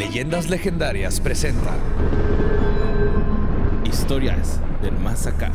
[0.00, 1.74] Leyendas Legendarias presenta
[3.84, 5.52] Historias del Más Acá.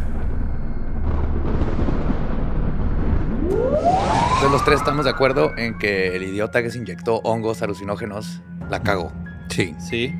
[3.49, 8.43] Entonces los tres estamos de acuerdo en que el idiota que se inyectó hongos alucinógenos
[8.69, 9.11] la cagó.
[9.49, 9.73] Sí.
[9.79, 10.13] Sí.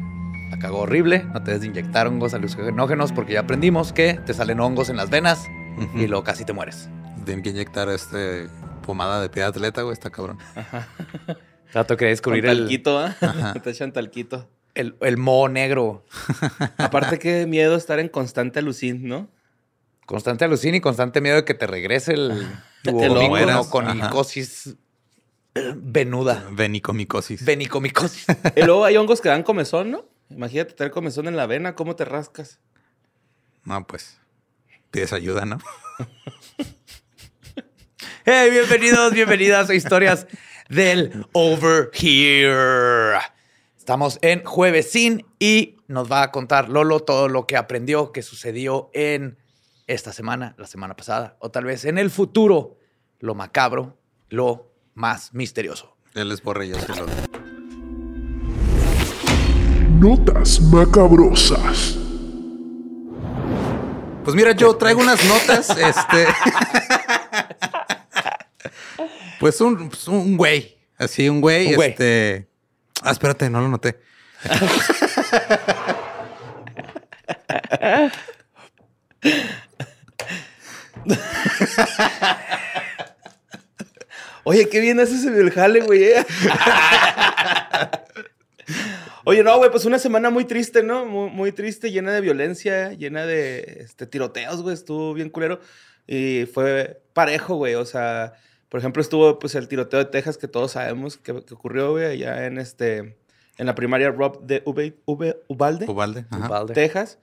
[0.50, 4.34] La cagó horrible, no te debes de inyectar hongos alucinógenos porque ya aprendimos que te
[4.34, 5.46] salen hongos en las venas
[5.78, 6.00] Ujú.
[6.00, 6.90] y luego casi te mueres.
[7.26, 8.48] Tienen que inyectar este
[8.88, 10.40] pomada de pie de atleta, güey, está cabrón.
[11.72, 13.16] Trato que Con descubrir el, talquito, ¿ah?
[13.22, 13.54] Ajá.
[13.54, 14.50] Te echan talquito.
[14.76, 16.06] el, el moho negro.
[16.78, 19.30] Aparte, qué miedo estar en constante alucin, ¿no?
[20.06, 22.48] Constante alucin y constante miedo de que te regrese el
[22.84, 22.92] tu.
[22.92, 23.70] ¿no?
[23.70, 23.94] con Ajá.
[23.96, 24.76] micosis
[25.56, 26.48] eh, venuda.
[26.52, 27.44] Venicomicosis.
[27.44, 28.28] Venicomicosis.
[28.56, 30.06] Y luego hay hongos que dan comezón, ¿no?
[30.30, 32.60] Imagínate tener comezón en la vena, ¿cómo te rascas?
[33.64, 34.18] No, pues.
[34.92, 35.60] Pides ayuda, ¿no?
[38.28, 40.26] Hey, bienvenidos, bienvenidas a Historias
[40.70, 43.20] del Over Here.
[43.78, 48.90] Estamos en Juevesín y nos va a contar Lolo todo lo que aprendió, que sucedió
[48.94, 49.38] en
[49.88, 52.78] esta semana, la semana pasada, o tal vez en el futuro,
[53.20, 53.98] lo macabro,
[54.30, 55.96] lo más misterioso.
[56.16, 57.12] Él es borre y yo soy Lolo.
[60.00, 62.00] Notas macabrosas.
[64.24, 66.26] Pues mira, yo traigo unas notas, este.
[69.40, 70.78] pues un, pues un güey.
[70.98, 71.90] Así, un güey, Un güey.
[71.92, 72.48] este.
[73.02, 73.98] Ah, espérate, no lo noté.
[84.44, 86.04] Oye, qué bien haces el jale, güey.
[86.04, 86.26] ¿eh?
[89.26, 91.06] Oye, no, güey, pues una semana muy triste, ¿no?
[91.06, 94.76] Muy, muy triste, llena de violencia, llena de este, tiroteos, güey.
[94.76, 95.60] Estuvo bien culero.
[96.06, 97.74] Y fue parejo, güey.
[97.74, 98.34] O sea,
[98.70, 102.06] por ejemplo, estuvo pues el tiroteo de Texas que todos sabemos que, que ocurrió, güey,
[102.06, 103.18] allá en este
[103.58, 105.86] en la primaria Rob de Ube- Ube- Ubalde.
[105.90, 106.26] Ubalde.
[106.32, 106.74] Ubalde.
[106.74, 107.20] Texas,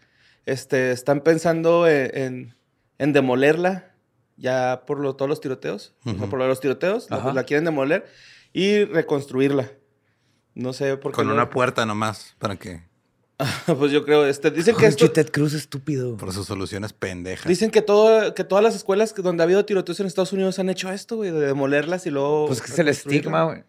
[0.46, 2.54] este, están pensando en, en-
[2.98, 3.94] en demolerla
[4.36, 5.94] ya por lo- todos los tiroteos.
[6.06, 7.32] o sea, por lo de los tiroteos, la, Ajá.
[7.34, 8.06] la quieren demoler
[8.54, 9.70] y reconstruirla.
[10.54, 11.16] No sé por qué.
[11.16, 12.82] Con no- una puerta nomás, para que.
[13.78, 16.16] pues yo creo, este, dicen que esto, Ted Cruz estúpido.
[16.16, 17.46] Por sus soluciones pendejas.
[17.48, 20.58] dicen que todo, que todas las escuelas que- donde ha habido tiroteos en Estados Unidos
[20.58, 22.46] han hecho esto, güey, de demolerlas y luego.
[22.46, 23.64] Pues que es el estigma, güey.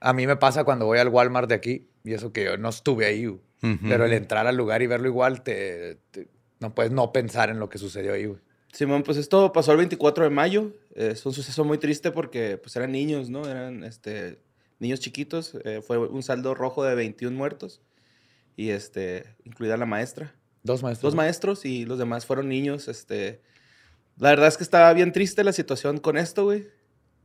[0.00, 2.68] A mí me pasa cuando voy al Walmart de aquí, y eso que yo no
[2.70, 3.40] estuve ahí, güey.
[3.86, 6.28] Pero el entrar al lugar y verlo igual, te, te-
[6.60, 8.40] no puedes no pensar en lo que sucedió ahí, güey.
[8.72, 10.72] Simón, pues esto pasó el 24 de mayo.
[10.94, 13.44] Es un suceso muy triste porque pues eran niños, ¿no?
[13.46, 14.38] Eran este,
[14.78, 15.56] niños chiquitos.
[15.64, 17.82] Eh, fue un saldo rojo de 21 muertos.
[18.56, 20.34] Y este, incluida la maestra.
[20.62, 21.12] Dos maestros.
[21.12, 22.88] Dos maestros y los demás fueron niños.
[22.88, 23.40] Este,
[24.16, 26.68] la verdad es que estaba bien triste la situación con esto, güey.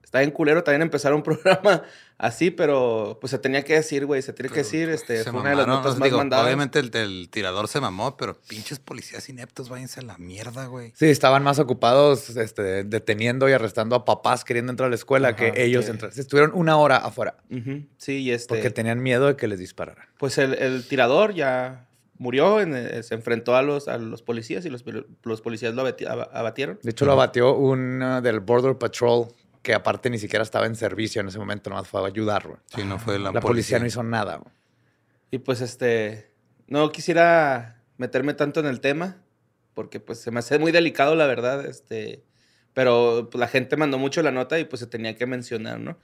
[0.05, 1.81] Está bien culero también empezar un programa
[2.17, 4.21] así, pero pues se tenía que decir, güey.
[4.21, 6.45] Se tiene que decir, este, fue una de las mamaron, notas más digo, mandadas.
[6.45, 10.94] Obviamente el, el tirador se mamó, pero pinches policías ineptos, váyanse a la mierda, güey.
[10.95, 15.29] Sí, estaban más ocupados este, deteniendo y arrestando a papás queriendo entrar a la escuela
[15.29, 16.11] Ajá, que ellos que- entrar.
[16.15, 17.35] Estuvieron una hora afuera
[17.97, 18.47] Sí, y este...
[18.47, 20.05] porque tenían miedo de que les dispararan.
[20.17, 24.63] Pues el, el tirador ya murió, en- eh, se enfrentó a los, a los policías
[24.65, 24.85] y los,
[25.23, 26.79] los policías lo abati- aba- abatieron.
[26.81, 29.27] De hecho, lo abatió un uh, del Border Patrol
[29.65, 32.59] que aparte ni siquiera estaba en servicio en ese momento, nomás fue a ayudarlo.
[32.75, 34.35] Sí, no fue la, La, policía no hizo nada.
[34.35, 34.53] güey.
[35.31, 36.31] Y pues este,
[36.67, 39.17] no quisiera meterme tanto en el tema,
[39.73, 42.23] porque pues se me hace muy delicado, la verdad, este,
[42.75, 45.97] pero pues, la gente mandó mucho la nota y pues se tenía que mencionar, ¿no?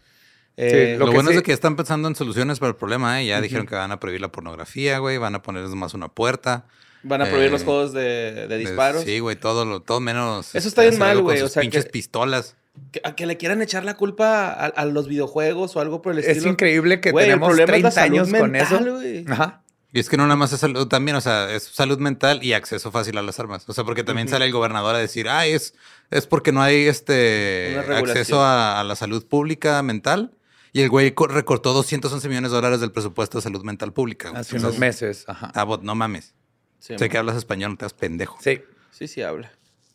[0.58, 3.22] Eh, Lo, Lo que bueno sí- es que están pensando en soluciones para el problema,
[3.22, 3.28] ¿eh?
[3.28, 5.18] Ya dijeron que van a prohibir la pornografía, güey.
[5.20, 6.66] Van a ponerles más una puerta.
[7.04, 9.04] van a prohibir eh, los juegos de, disparos.
[9.04, 10.54] Sí, güey, todo, lo, todo menos.
[10.56, 12.58] Eso está bien mal, güey, sus o sea, pinches que- pistolas.
[12.92, 16.14] Que, a que le quieran echar la culpa a, a los videojuegos o algo por
[16.14, 16.52] el Es estilo.
[16.52, 19.34] increíble que el tenemos problema es la 30 salud años con eso.
[19.34, 19.62] Ajá.
[19.94, 22.54] Y es que no nada más es salud también, o sea, es salud mental y
[22.54, 23.68] acceso fácil a las armas.
[23.68, 25.74] O sea, porque también sale el gobernador a decir, ah, es,
[26.12, 30.32] es porque no hay este acceso a, a la salud pública mental.
[30.72, 34.30] Y el güey co- recortó 211 millones de dólares del presupuesto de salud mental pública.
[34.30, 35.26] Hace Entonces, unos meses.
[35.28, 35.52] Ajá.
[35.54, 36.34] Ah, bot, no mames.
[36.80, 38.38] Sí, sé que hablas español, no te das pendejo.
[38.42, 38.62] Sí.
[38.92, 39.52] sí, sí habla.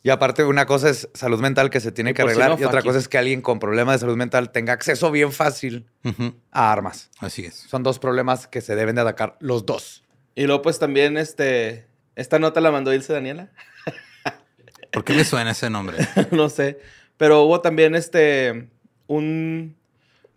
[0.07, 2.57] Y aparte, una cosa es salud mental que se tiene Y que si arreglar no,
[2.57, 5.85] y otra cosa es que alguien con problemas de salud mental tenga acceso bien fácil
[6.49, 7.09] a armas.
[7.19, 7.55] Así es.
[7.55, 10.05] Son dos problemas que se deben de atacar los dos.
[10.33, 11.87] Y luego, pues también, este.
[12.15, 13.51] Esta nota la mandó Ilse Daniela.
[14.93, 15.97] ¿Por qué me suena ese nombre?
[16.31, 16.79] no sé.
[17.17, 18.69] Pero hubo también este.
[19.07, 19.75] Un.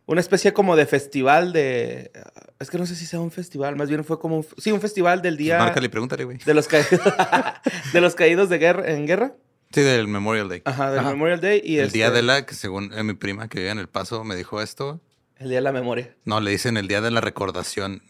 [0.07, 2.11] Una especie como de festival de.
[2.59, 4.47] Es que no sé si sea un festival, más bien fue como un.
[4.59, 5.59] Sí, un festival del día.
[5.59, 6.39] Pues Márcale y pregúntale, güey.
[6.39, 6.91] de los caídos.
[7.93, 9.33] de los caídos de guerra, en guerra.
[9.73, 10.63] Sí, del Memorial Day.
[10.65, 11.11] Ajá, del Ajá.
[11.11, 11.61] Memorial Day.
[11.65, 13.89] Y el este, día de la, que según eh, mi prima que vive en El
[13.89, 15.01] Paso me dijo esto.
[15.37, 16.15] El día de la memoria.
[16.25, 18.03] No, le dicen el día de la recordación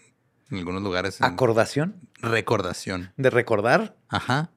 [0.50, 1.20] En algunos lugares.
[1.20, 1.96] en ¿Acordación?
[2.22, 3.12] recordación.
[3.16, 3.94] ¿De recordar?
[4.08, 4.50] Ajá.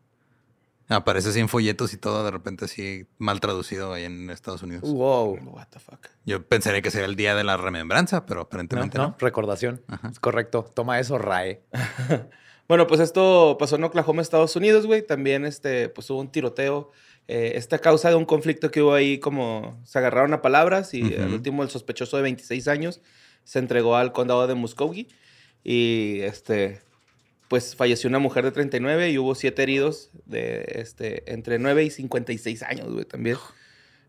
[0.87, 4.89] Aparece así en folletos y todo, de repente así mal traducido ahí en Estados Unidos.
[4.89, 5.39] Wow.
[5.43, 6.07] What the fuck.
[6.25, 9.09] Yo pensaría que sería el día de la remembranza, pero aparentemente no.
[9.09, 9.81] no, recordación.
[10.09, 10.63] Es correcto.
[10.73, 11.63] Toma eso, RAE.
[12.67, 15.01] Bueno, pues esto pasó en Oklahoma, Estados Unidos, güey.
[15.05, 16.91] También este, pues hubo un tiroteo.
[17.27, 21.03] Eh, esta causa de un conflicto que hubo ahí, como se agarraron a palabras y
[21.03, 21.21] Ujú.
[21.23, 23.01] al último el sospechoso de 26 años
[23.45, 25.07] se entregó al condado de Muskogee
[25.63, 26.81] y este,
[27.47, 31.89] pues falleció una mujer de 39 y hubo siete heridos de este, entre 9 y
[31.91, 33.37] 56 años, güey, también.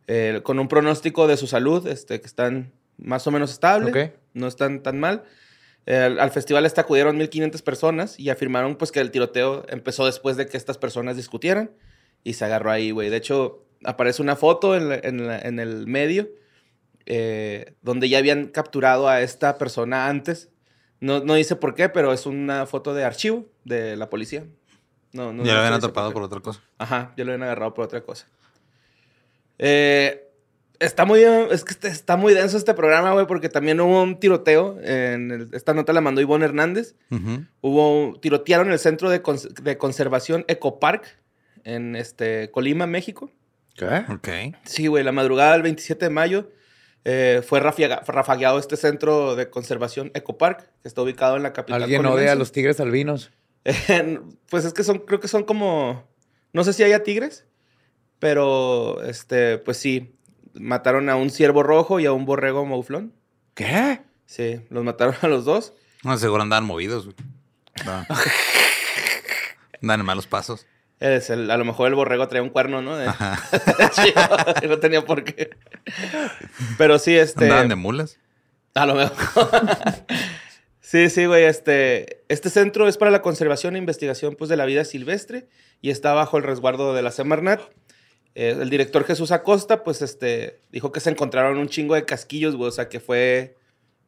[0.07, 4.13] Eh, con un pronóstico de su salud, este, que están más o menos estables, Ok.
[4.35, 5.25] no están tan mal.
[5.87, 10.07] Eh, al, al festival este acudieron 1.500 personas y afirmaron pues que el tiroteo empezó
[10.07, 11.73] después de que estas personas discutieran
[12.23, 13.11] y se agarró ahí, güey.
[13.11, 16.29] De hecho, aparece una foto en, la- en la- en el medio
[17.07, 20.49] eh, donde ya habían capturado a esta persona antes.
[21.01, 24.47] No, no dice por qué, pero es una foto de archivo de la policía.
[25.13, 26.15] No, no, ya lo habían atrapado qué.
[26.15, 26.63] por otra cosa.
[26.79, 28.27] Ajá, ya lo habían agarrado por otra cosa.
[29.59, 30.24] Eh,
[30.81, 34.19] está muy, es que este- está muy denso este programa, güey, porque también hubo un
[34.21, 34.79] tiroteo.
[34.83, 36.95] En el- esta nota la mandó Ivonne Hernández.
[37.11, 37.45] Ujú.
[37.61, 41.05] Hubo, tirotearon el centro de, cons- de conservación Ecopark
[41.65, 43.31] en este, Colima, México.
[43.77, 44.05] ¿Qué?
[44.09, 44.29] Ok.
[44.65, 46.51] Sí, güey, la madrugada del 27 de mayo
[47.07, 51.83] eh, fue rafagueado este centro de conservación Ecopark, que está ubicado en la capital.
[51.83, 53.31] Alguien odia a los tigres albinos.
[54.51, 56.07] pues es que son, creo que son como,
[56.53, 57.45] no sé si haya tigres,
[58.19, 60.15] pero este, pues sí,
[60.55, 63.13] mataron a un ciervo rojo y a un borrego mouflón.
[63.55, 64.01] ¿Qué?
[64.27, 65.75] Sí, los mataron a los dos.
[66.03, 67.17] No, seguro andaban movidos, güey.
[69.83, 70.67] Andan en malos pasos.
[71.01, 72.97] Es el- a lo mejor el borrego traía un cuerno, ¿no?
[72.97, 73.07] De-.
[73.93, 75.51] Chido, no tenía por qué.
[76.79, 77.45] Pero sí, este.
[77.45, 78.19] Andaban de mulas.
[78.75, 79.49] A lo mejor.
[80.81, 81.45] sí, sí, güey.
[81.45, 85.47] Este, este centro es para la conservación e investigación pues, de la vida silvestre
[85.83, 87.61] y está bajo el resguardo de la Semarnat.
[88.35, 92.57] Eh, el director Jesús Acosta, pues, este, dijo que se encontraron un chingo de casquillos,
[92.57, 92.69] güey.
[92.69, 93.57] O sea, que fue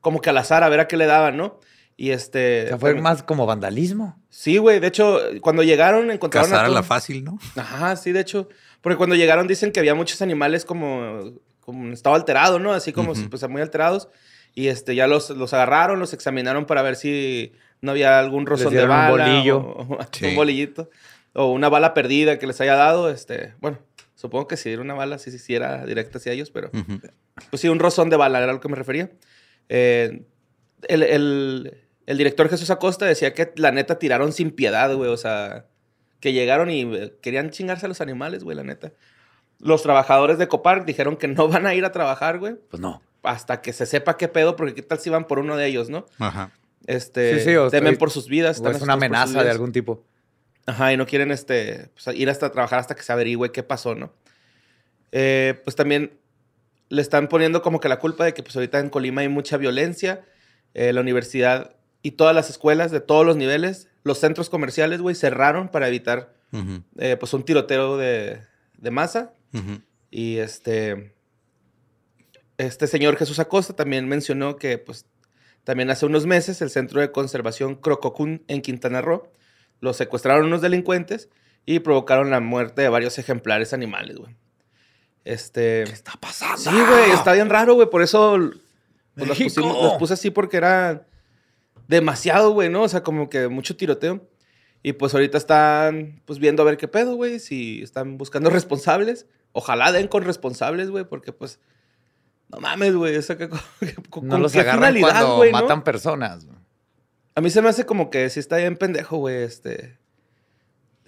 [0.01, 1.61] como que al azar a ver a qué le daban, ¿no?
[1.97, 2.65] Y este.
[2.67, 4.21] O sea, fue más como vandalismo.
[4.29, 4.81] Sí, güey.
[4.81, 6.51] De hecho, cuando llegaron, encontraron.
[6.51, 7.39] Cazar a la todos- fácil, ¿no?
[7.57, 8.49] Ajá, sí, de hecho.
[8.83, 12.73] Porque cuando llegaron dicen que había muchos animales como, como en estado alterado, ¿no?
[12.73, 13.31] Así como Ujú.
[13.31, 14.09] pues, muy alterados.
[14.55, 18.73] Y este, ya los, los agarraron, los examinaron para ver si no había algún rozón
[18.73, 19.11] de dieron un bala.
[19.29, 19.59] bolillo.
[19.59, 20.27] o- o Sí.
[20.27, 20.91] Un bolillito.
[21.33, 23.11] O una bala perdida que les haya dado.
[23.11, 23.79] Este, bueno,
[24.17, 26.71] supongo que si era una bala, sí, sí, sí era directa hacia ellos, pero
[27.51, 29.13] pues sí, un rozón de bala era a lo que me refería.
[29.69, 30.25] Eh,
[30.89, 35.11] el, el- el director Jesús Acosta decía que la neta tiraron sin piedad, güey.
[35.11, 35.67] O sea,
[36.21, 38.93] que llegaron y eh, querían chingarse a los animales, güey, la neta.
[39.59, 43.03] Los trabajadores de Copark dijeron que no van a ir a trabajar, güey, Pues no.
[43.25, 45.91] hasta que se sepa qué pedo, porque qué tal si van por uno de ellos,
[45.91, 46.07] ¿no?
[46.21, 46.53] Ajá.
[46.87, 48.61] Este, Sí, sí, o temen por sus vidas.
[48.61, 50.05] O es una amenaza de algún tipo.
[50.67, 53.95] Ajá, y no quieren este, pues, ir hasta trabajar hasta que se averigüe qué pasó,
[53.95, 54.13] ¿no?
[55.13, 56.19] Eh, pues también
[56.89, 59.57] le están poniendo como que la culpa de que pues ahorita en Colima hay mucha
[59.57, 60.25] violencia.
[60.75, 65.15] Eh, la universidad y todas las escuelas de todos los niveles, los centros comerciales, güey,
[65.15, 66.35] cerraron para evitar
[66.99, 68.41] eh, pues un tiroteo de,
[68.77, 69.33] de masa.
[70.11, 71.15] Y este,
[72.59, 75.07] este señor Jesús Acosta también mencionó que, pues,
[75.65, 79.31] también hace unos meses el Centro de Conservación Crococún en Quintana Roo
[79.81, 81.29] lo secuestraron unos delincuentes
[81.65, 84.37] y provocaron la muerte de varios ejemplares animales, güey.
[85.25, 85.85] Este.
[85.87, 86.57] ¿Qué está pasando?
[86.57, 87.91] Sí, güey, está bien raro, güey.
[87.91, 88.39] Por eso
[89.17, 89.49] pues, México.
[89.63, 91.07] pusimos- las puse así porque era
[91.89, 92.83] demasiado, güey, ¿no?
[92.83, 94.27] O sea, como que mucho tiroteo.
[94.83, 99.27] Y pues ahorita están pues viendo a ver qué pedo, güey, si están buscando responsables.
[99.53, 101.59] Ojalá den con responsables, güey, porque pues
[102.49, 103.59] no mames, güey, o sea, que- con,
[104.29, 105.61] No con los qué agarran finalidad, cuando güey, ¿no?
[105.63, 106.47] matan personas.
[107.37, 109.99] A mí se me hace como que sí está bien pendejo, güey, este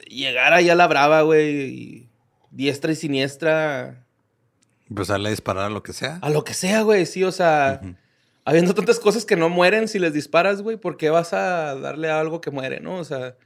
[0.06, 2.10] llegar ahí a la brava, güey, y
[2.50, 4.04] diestra y siniestra
[4.88, 6.18] Empezarle a disparar a lo que sea.
[6.22, 7.80] a lo que sea, güey, sí, o sea,
[8.44, 12.10] habiendo tantas cosas que no mueren si les disparas, güey, ¿por qué vas a darle
[12.10, 12.96] a algo que muere, no?
[12.96, 13.36] O sea,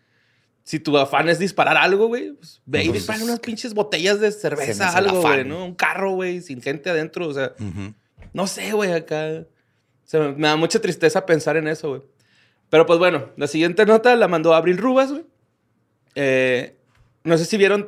[0.64, 4.30] si tu afán es disparar algo, güey, pues ve y dispara unas pinches botellas de
[4.32, 5.44] cerveza, algo, güey.
[5.44, 5.64] ¿no?
[5.64, 7.54] Un carro, güey, sin gente adentro, o sea,
[8.32, 9.46] no sé, güey, acá.
[10.04, 12.02] O sea, me da mucha tristeza pensar en eso, güey.
[12.72, 15.26] Pero pues bueno, la siguiente nota la mandó Abril Rubas, güey.
[16.14, 16.78] Eh,
[17.22, 17.86] no sé si vieron.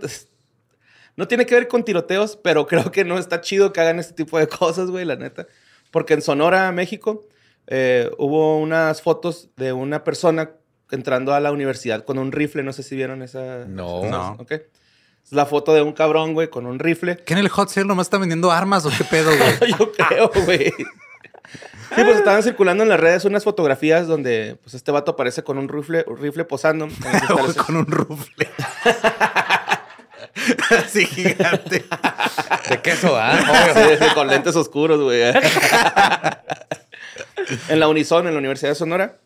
[1.17, 4.12] No tiene que ver con tiroteos, pero creo que no está chido que hagan este
[4.12, 5.47] tipo de cosas, güey, la neta.
[5.91, 7.26] Porque en Sonora, México,
[7.67, 10.50] eh, hubo unas fotos de una persona
[10.91, 12.62] entrando a la universidad con un rifle.
[12.62, 13.64] No sé si vieron esa.
[13.67, 14.00] No.
[14.00, 14.33] esas- No.
[14.38, 14.53] ok.
[14.53, 17.17] Es la foto de un cabrón, güey, con un rifle.
[17.25, 19.73] ¿Qué en el hot sale nomás está vendiendo armas o qué pedo, güey?
[19.79, 20.71] Yo creo, güey.
[21.95, 25.59] Sí, pues estaban circulando en las redes unas fotografías donde pues este vato aparece con
[25.59, 26.89] un rifle, un rifle posando.
[27.67, 28.49] con un rufle.
[30.71, 31.85] Así gigante.
[32.69, 33.39] De queso, ¿ah?
[33.75, 35.23] Sí, sí, con lentes oscuros, güey.
[37.69, 39.19] en la Unison, en la Universidad de Sonora.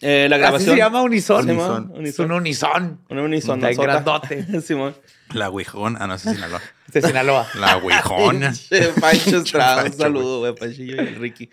[0.00, 0.74] Eh, la Así grabación.
[0.74, 1.46] se llama Unison.
[1.46, 3.00] Simón, Es un unison.
[3.08, 3.64] Una Unison.
[3.64, 4.60] Está grandote.
[4.62, 4.94] Simón.
[5.34, 5.96] La Ouijón.
[6.00, 6.60] Ah, no, es Sinaloa.
[6.92, 7.46] De Sinaloa.
[7.54, 7.80] La.
[7.80, 11.50] Pinche Pancho Estrada, un saludo, güey, Panchillo y Ricky.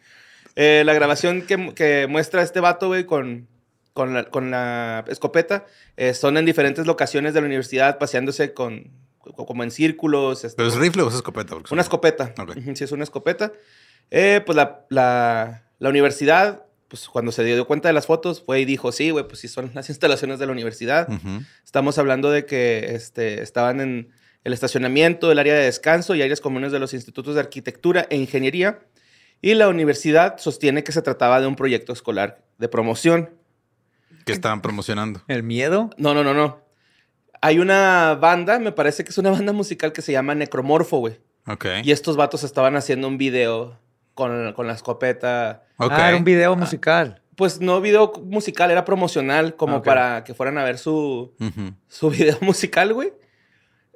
[0.56, 3.48] Eh, la grabación que, que muestra este vato, güey, con,
[3.94, 8.92] con, la, con la escopeta, eh, son en diferentes locaciones de la universidad, paseándose con,
[9.20, 10.44] co- como en círculos.
[10.44, 11.56] este, ¿Pero es rifle o es escopeta?
[11.72, 12.34] Una escopeta.
[12.76, 13.54] Sí, es una escopeta.
[14.12, 18.60] Eh, pues la, la, la universidad, pues cuando se dio cuenta de las fotos, fue
[18.60, 21.10] y dijo, sí, güey, pues sí son las instalaciones de la universidad.
[21.10, 21.44] Ujú.
[21.64, 24.12] Estamos hablando de que este, estaban en
[24.44, 28.18] el estacionamiento, el área de descanso y áreas comunes de los institutos de arquitectura e
[28.18, 28.80] ingeniería.
[29.42, 33.30] Y la universidad sostiene que se trataba de un proyecto escolar de promoción.
[34.26, 35.22] ¿Qué estaban promocionando?
[35.28, 35.92] El miedo.
[35.98, 36.62] No, no, no, no.
[37.42, 41.20] Hay una banda, me parece que es una banda musical que se llama Necromorfo, güey.
[41.48, 41.66] Ok.
[41.84, 43.80] Y estos vatos estaban haciendo un video
[44.20, 45.64] con, con la escopeta.
[45.78, 45.92] Ok.
[45.96, 47.22] Ah, era un video musical.
[47.36, 49.86] Pues no video musical, era promocional, como Ok.
[49.86, 51.74] para que fueran a ver su, Ujú.
[51.88, 53.14] su video musical, güey.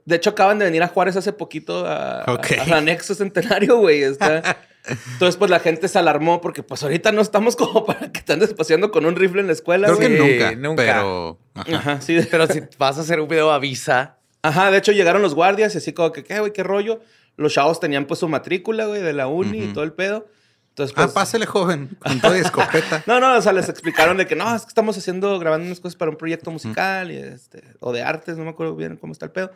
[0.06, 2.48] De hecho, acaban de venir a Juárez hace poquito a, Ok.
[2.60, 4.02] a- al anexo centenario, güey.
[4.04, 4.58] Está...
[5.14, 8.34] Entonces, pues la gente se alarmó porque, pues ahorita no estamos como para que te
[8.34, 10.18] andes paseando con un rifle en la escuela, Creo que güey.
[10.18, 10.84] Sí, nunca, nunca.
[10.84, 11.40] pero...
[11.54, 11.76] Ajá.
[11.78, 12.18] Ajá, sí.
[12.30, 14.18] Pero si vas a hacer un video, avisa.
[14.42, 16.52] Ajá, de hecho llegaron los guardias y así como que, ¿qué, güey?
[16.52, 17.00] ¿Qué rollo?
[17.38, 20.28] Los chavos tenían pues su matrícula, güey, de la uni y todo el pedo.
[20.70, 21.14] Entonces, Ah, pues...
[21.14, 23.04] pásele, joven, con todo y escopeta.
[23.08, 25.80] No, no, o sea, les explicaron de que no, es que estamos haciendo, grabando unas
[25.80, 29.14] cosas para un proyecto musical y este, o de artes, no me acuerdo bien cómo
[29.14, 29.52] está el pedo.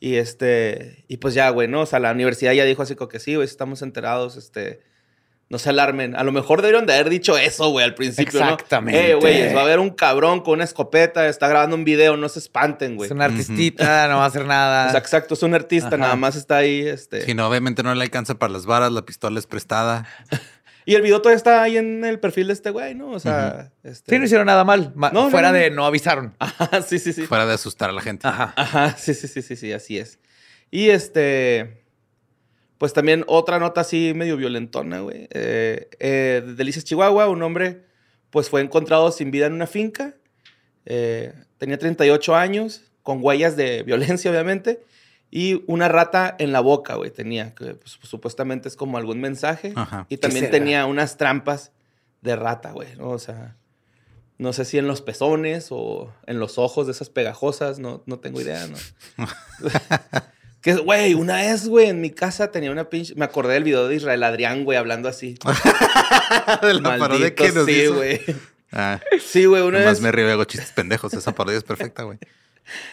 [0.00, 1.82] Y este, y pues ya, güey, ¿no?
[1.82, 4.80] O sea, la universidad ya dijo así como que sí, güey, estamos enterados, este,
[5.52, 6.16] no se alarmen.
[6.16, 8.98] A lo mejor debieron de haber dicho eso, güey, al principio, Exactamente.
[9.00, 9.06] ¿no?
[9.06, 12.26] Eh, güey, va a haber un cabrón con una escopeta, está grabando un video, no
[12.30, 13.06] se espanten, güey.
[13.08, 14.86] Es una artistita, no va a hacer nada.
[14.88, 15.96] O sea, exacto, es un artista, Ajá.
[15.98, 17.20] nada más está ahí, este.
[17.20, 20.08] Si no, obviamente no le alcanza para las varas, la pistola es prestada.
[20.84, 23.10] Y el video todavía está ahí en el perfil de este güey, ¿no?
[23.10, 24.10] O sea, este...
[24.10, 24.90] Sí, no hicieron nada mal.
[24.96, 25.54] Ma- No, no, fuera no.
[25.58, 26.34] de no avisaron.
[26.40, 27.22] Ajá, sí, sí, sí.
[27.24, 28.26] Fuera de asustar a la gente.
[28.26, 28.52] Ajá.
[28.56, 30.18] Ajá, sí, sí, sí, sí, sí, así es.
[30.72, 31.81] Y este,
[32.82, 35.28] pues también otra nota así medio violentona, güey.
[35.30, 37.84] Eh, eh, de Delicias, Chihuahua, un hombre
[38.30, 40.16] pues fue encontrado sin vida en una finca.
[40.84, 44.82] Eh, tenía 38 años, con huellas de violencia, obviamente.
[45.30, 49.72] Y una rata en la boca, güey, tenía, que pues, supuestamente es como algún mensaje.
[49.76, 50.06] Ajá.
[50.08, 51.70] Y ¿Qué también tenía unas trampas
[52.20, 53.10] de rata, güey, ¿no?
[53.10, 53.54] O sea,
[54.38, 58.18] no sé si en los pezones o en los ojos de esas pegajosas, no, no
[58.18, 58.76] tengo idea, ¿no?
[60.62, 63.14] que, güey, una vez, güey, en mi casa tenía una pinche...
[63.16, 65.36] Me acordé del video de Israel Adrián, güey, hablando así.
[66.62, 68.20] de la parodia que nos sí, güey.
[68.70, 70.00] Ah, Sí, güey, una nomás vez...
[70.02, 71.12] me río y hago chistes pendejos.
[71.14, 72.18] Esa parodia es perfecta, güey.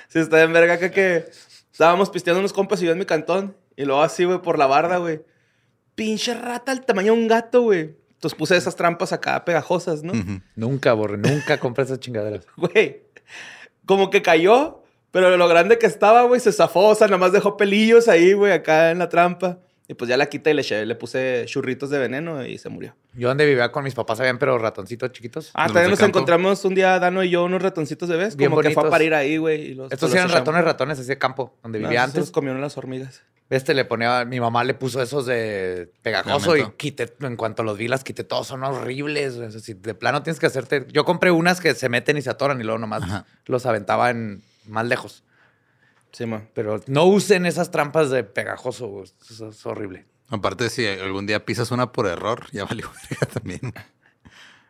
[0.07, 1.29] Sí, está en verga acá que
[1.71, 3.55] estábamos pisteando unos compas y yo en mi cantón.
[3.77, 5.21] Y luego así, güey, por la barda, güey.
[5.93, 7.95] Pinche rata al tamaño de un gato, güey.
[8.13, 10.11] Entonces puse esas trampas acá pegajosas, ¿no?
[10.55, 11.17] Nunca, borre.
[11.17, 12.45] Nunca compré esas chingaderas.
[12.57, 13.03] Güey,
[13.85, 16.87] como que cayó, pero de lo grande que estaba, güey, se zafó.
[16.89, 19.59] O sea, nada más dejó pelillos ahí, güey, acá en la trampa.
[19.87, 22.95] Y pues ya la quité y le, puse churritos de veneno y se murió.
[23.15, 25.49] Yo donde vivía con mis papás habían, pero ratoncitos chiquitos.
[25.55, 26.19] Ah, ¿De los también nos campo?
[26.19, 28.35] encontramos un día, Dano y yo, unos ratoncitos de vez.
[28.35, 29.71] Bien como que fue a parir ahí, güey.
[29.71, 32.19] y los- Estos los eran ratones, ratones, así de campo, donde No, vivía antes.
[32.19, 33.23] los comieron las hormigas.
[33.49, 37.75] Este le ponía, mi mamá le puso esos de pegajoso y quité, en cuanto los
[37.75, 39.37] vi, las quité todos, son horribles.
[39.37, 40.85] O sea, si de plano tienes que hacerte.
[40.93, 43.25] Yo compré unas que se meten y se atoran y luego nomás Ajá.
[43.47, 45.23] los aventaba en más lejos.
[46.11, 46.49] Sí, man.
[46.53, 49.05] Pero no usen esas trampas de pegajoso, güey.
[49.29, 50.05] Eso es horrible.
[50.29, 52.89] Aparte, si algún día pisas una por error, ya valió
[53.33, 53.73] también.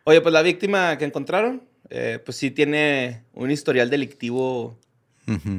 [0.04, 4.78] Oye, pues la víctima que encontraron, eh, pues sí tiene un historial delictivo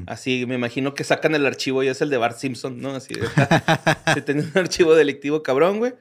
[0.07, 0.45] así.
[0.47, 2.95] Me imagino que sacan el archivo y es el de Bart Simpson, ¿no?
[2.95, 3.27] Así de
[4.13, 5.93] sí, tenía un archivo delictivo cabrón, güey.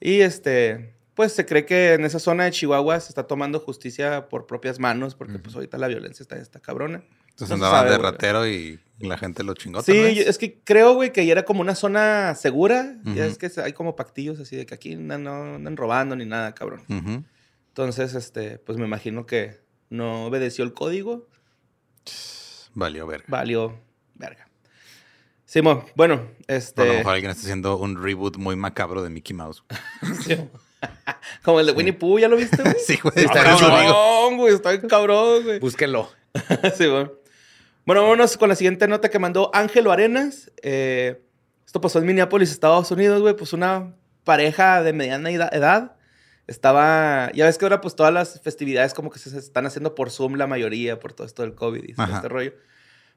[0.00, 4.28] Y este, pues se cree que en esa zona de Chihuahua se está tomando justicia
[4.28, 7.04] por propias manos, porque pues ahorita la violencia está, está cabrona.
[7.32, 8.10] Entonces No andaba sabe, de güey.
[8.10, 9.82] ratero y la gente lo chingó.
[9.82, 10.14] Sí, vez.
[10.16, 12.96] yo- es que creo, güey, que ya era como una zona segura.
[13.04, 16.24] Ya es que hay como pactillos así de que aquí no, no andan robando ni
[16.26, 16.82] nada, cabrón.
[17.68, 19.60] Entonces, este, pues me imagino que
[19.90, 21.26] no obedeció el código.
[22.74, 23.24] Valió verga.
[23.28, 23.78] Valió
[24.14, 24.48] verga.
[25.44, 26.80] Simón, bueno, este.
[26.82, 29.62] A lo mejor alguien está haciendo un reboot muy macabro de Mickey Mouse.
[31.42, 32.74] Como el de Winnie Pooh, ¿ya lo viste, güey?
[32.86, 33.14] Sí, güey.
[33.16, 33.68] Está chido.
[33.70, 34.54] cabrón, güey.
[34.54, 35.58] Está bien cabrón, güey.
[35.60, 36.08] Búsquenlo.
[36.76, 37.12] Sí, bueno.
[37.84, 40.50] Bueno, vámonos con la siguiente nota que mandó Ángelo Arenas.
[40.62, 41.20] Eh,
[41.66, 43.34] esto pasó en Minneapolis, Estados Unidos, güey.
[43.36, 45.96] Pues una pareja de mediana eda- edad
[46.46, 50.10] estaba, ya ves que ahora pues todas las festividades como que se están haciendo por
[50.10, 52.16] Zoom la mayoría, por todo esto del COVID y todo Ajá.
[52.16, 52.52] este rollo.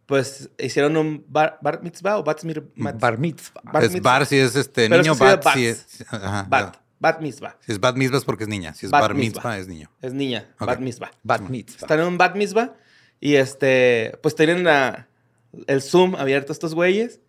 [0.08, 3.62] Pues hicieron un bar, bar mitzvah o bat, mir- mat- Bar mitzvah.
[3.72, 4.12] bar es mitzvah.
[4.20, 6.06] bar si es este Pero es niño, que de bat si es.
[6.10, 7.58] Ajá, bat, bat mitzvah.
[7.60, 8.74] Si es bat mitzvah es porque es niña.
[8.76, 9.42] Si es Bat bar mitzvah.
[9.42, 9.92] mitzvah es niño.
[10.02, 10.68] Es niña, Ok.
[10.68, 11.12] bat mitzvah.
[11.24, 11.78] Bat mitzvah.
[11.86, 12.76] Están en un bat mitzvah
[13.26, 15.08] y este, pues tienen la-
[15.68, 17.22] el Zoom abierto estos güeyes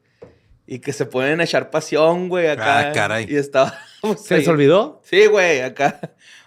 [0.67, 2.89] y que se pueden echar pasión, güey, acá.
[2.89, 3.27] Ah, caray.
[3.29, 3.73] Y estaba...
[4.03, 5.01] pues, ¿Se les olvidó?
[5.05, 6.01] Sí, güey, acá.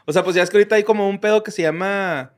[0.05, 2.33] O sea, pues ya es que ahorita hay como un pedo que se llama.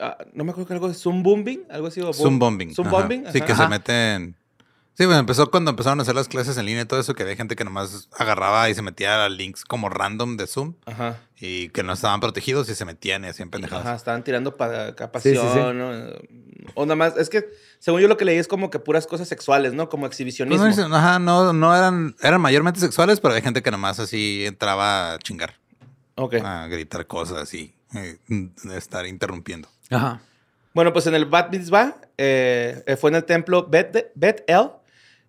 [0.00, 2.00] ah, no me acuerdo que algo de Zoom Bombing, algo así.
[2.00, 2.74] o Zoom bombing.
[2.74, 2.96] Zoom ajá.
[2.98, 3.24] Bombing.
[3.32, 3.64] Sí, que Ajá.
[3.64, 4.36] se meten.
[5.00, 7.22] Sí, bueno, empezó cuando empezaron a hacer las clases en línea y todo eso, que
[7.22, 11.16] había gente que nomás agarraba y se metía a links como random de Zoom Ajá.
[11.40, 13.86] y que no estaban protegidos y se metían y hacían pendejadas.
[13.86, 15.78] Ajá, estaban tirando para acá Sí, sí, pasión, sí.
[15.78, 16.70] ¿no?
[16.74, 19.26] O nada más, es que según yo lo que leí es como que puras cosas
[19.26, 19.88] sexuales, ¿no?
[19.88, 20.62] Como Pues exhibicionismo.
[20.62, 24.44] no, dicen- ajá, no, no eran, eran mayormente sexuales, pero hay gente que nomás así
[24.44, 25.54] entraba a chingar,
[26.16, 26.34] ok.
[26.44, 28.18] a gritar cosas y eh,
[28.76, 29.66] estar interrumpiendo.
[29.88, 30.20] Ajá.
[30.74, 34.72] Bueno, pues en el Bat Mitzvah eh, eh, fue en el templo Bet, Bet El.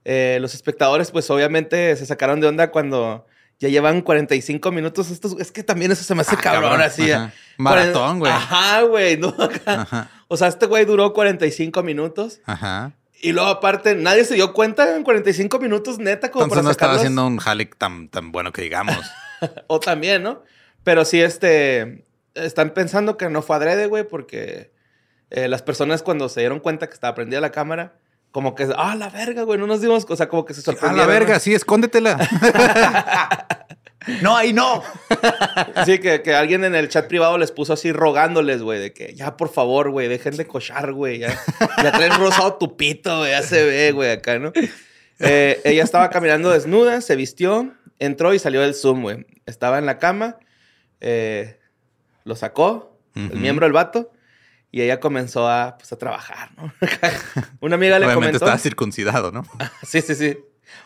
[0.06, 3.26] Eh, los espectadores, pues obviamente se sacaron de onda cuando
[3.60, 5.12] ya llevan 45 minutos.
[5.12, 7.12] Estos, es que también eso se me hace Ah, cabrón, cabrón, así.
[7.12, 7.28] ajá.
[7.28, 7.54] eh.
[7.58, 8.32] Maratón, güey.
[8.32, 9.20] Ajá, güey.
[9.66, 12.42] Ajá, O sea, este güey duró 45 minutos.
[12.46, 12.94] ajá.
[13.24, 16.72] Y luego, aparte, nadie se dio cuenta en 45 minutos, neta, como Entonces para no
[16.72, 18.98] estaba haciendo un Halik tan, tan bueno que digamos.
[19.68, 20.42] O también, ¿no?
[20.84, 22.04] Pero sí, este.
[22.34, 24.72] Están pensando que no fue adrede, güey, porque
[25.32, 27.94] eh, las personas cuando se dieron cuenta que estaba prendida la cámara,
[28.32, 30.64] como que, ah, la verga, güey, no nos dimos, o sea, como que se a
[30.64, 31.08] sorprendieron.
[31.08, 31.40] la verga, ¿no?
[31.40, 32.18] sí, escóndetela.
[34.22, 34.84] No, ahí no.
[35.86, 39.14] Sí, que, que alguien en el chat privado les puso así rogándoles, güey, de que
[39.14, 41.40] ya, por favor, güey, dejen de cochar, güey, ya,
[41.84, 44.52] ya traes rosado tu pito, güey, ya se ve, güey, acá, ¿no?
[45.20, 49.26] Eh, ella estaba caminando desnuda, se vistió, entró y salió del Zoom, güey.
[49.46, 50.38] Estaba en la cama,
[51.00, 51.60] eh,
[52.24, 54.12] lo sacó, el miembro del vato,
[54.72, 56.74] y ella comenzó a, pues, a trabajar, ¿no?
[57.60, 58.38] Una amiga le Obviamente comentó.
[58.46, 59.46] estaba circuncidado, ¿no?
[59.86, 60.38] Sí, sí, sí.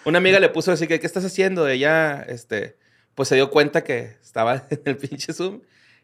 [0.03, 1.67] Una amiga le puso así que, ¿qué estás haciendo?
[1.67, 2.77] Ella, este,
[3.13, 5.61] pues se dio cuenta que estaba en el pinche Zoom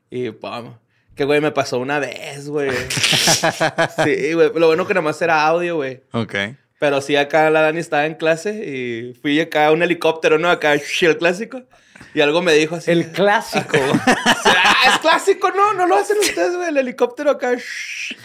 [0.09, 0.75] y, pum,
[1.15, 2.71] que güey, me pasó una vez, güey.
[4.03, 4.51] Sí, güey.
[4.55, 6.01] Lo bueno que nada más era audio, güey.
[6.13, 6.35] Ok.
[6.79, 10.49] Pero sí, acá la Dani estaba en clase y fui acá a un helicóptero, ¿no?
[10.49, 11.63] Acá, el clásico.
[12.13, 12.91] Y algo me dijo así.
[12.91, 13.77] El clásico.
[14.83, 16.69] Ah, es clásico, no, no lo hacen ustedes, güey.
[16.69, 17.51] El helicóptero acá.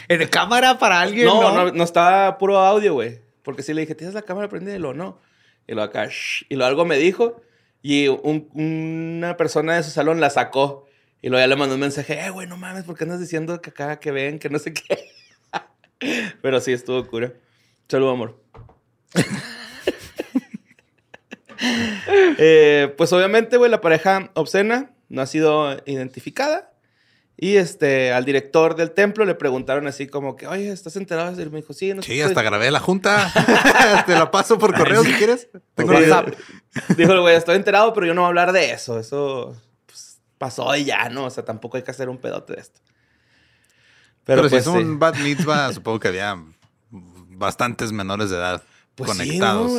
[0.08, 1.26] en cámara para alguien.
[1.26, 3.20] No, No, no, no, estaba puro audio, güey.
[3.42, 4.74] Porque sí le dije, ¿tienes la cámara prendida?
[4.74, 5.20] Y lo no.
[5.66, 6.44] Y lo acá, shh.
[6.48, 7.42] y lo algo me dijo.
[7.82, 10.86] Y un- una persona de su salón la sacó.
[11.20, 13.60] Y luego ya le mandó un mensaje, eh, güey, no mames, ¿por qué andas diciendo
[13.60, 15.10] que acá que ven, que no sé qué?
[16.42, 17.32] Pero sí, estuvo cura.
[17.88, 18.40] Salud, amor.
[22.38, 26.72] Eh, pues obviamente, güey, la pareja obscena no ha sido identificada.
[27.38, 31.32] Y este, al director del templo le preguntaron así como que, oye, ¿estás enterado?
[31.38, 33.30] Y me dijo, sí, no Sí, estoy- hasta grabé la junta.
[34.06, 35.48] Te la paso por correo si quieres.
[35.74, 36.34] Tengo Sí, WhatsApp.
[36.96, 38.98] Dijo güey, estoy enterado, pero yo no voy a hablar de eso.
[38.98, 41.26] Eso pues, pasó y ya, ¿no?
[41.26, 42.80] O sea, tampoco hay que hacer un pedote de esto.
[44.24, 44.78] Pero, Pero, si pues, es sí.
[44.78, 46.42] un bat mitzvah, supongo que había
[46.90, 48.62] bastantes menores de edad
[48.94, 49.72] Pues sí, conectados.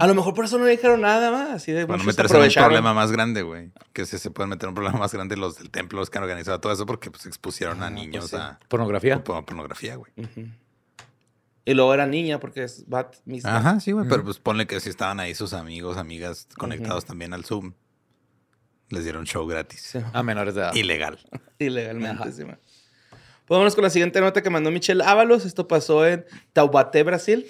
[0.00, 1.50] A lo mejor por eso no dijeron nada más.
[1.50, 3.72] Así de Para no muchos meterse en un problema más grande, güey.
[3.92, 6.18] Que si se pueden meter en un problema más grande los del templo, los que
[6.18, 8.48] han organizado todo eso, porque pues expusieron a niños pues sí.
[8.48, 9.22] a, Pornografía.
[9.24, 10.12] pornografía, güey.
[11.64, 13.56] Y luego era niña porque es Bat Mitzvah.
[13.56, 14.08] Ajá, sí, güey.
[14.08, 17.72] Pero pues ponle que si estaban ahí sus amigos, amigas conectados también al Zoom.
[18.90, 19.82] Les dieron show gratis.
[19.82, 19.98] Sí.
[20.12, 20.74] A menores de edad.
[20.74, 21.18] Ilegal.
[21.58, 22.32] Ilegalmente, Ajá.
[22.32, 22.58] sí, man.
[23.10, 25.44] Pues vámonos con la siguiente nota que mandó Michelle Ábalos.
[25.44, 27.46] Esto pasó en Taubaté, Brasil,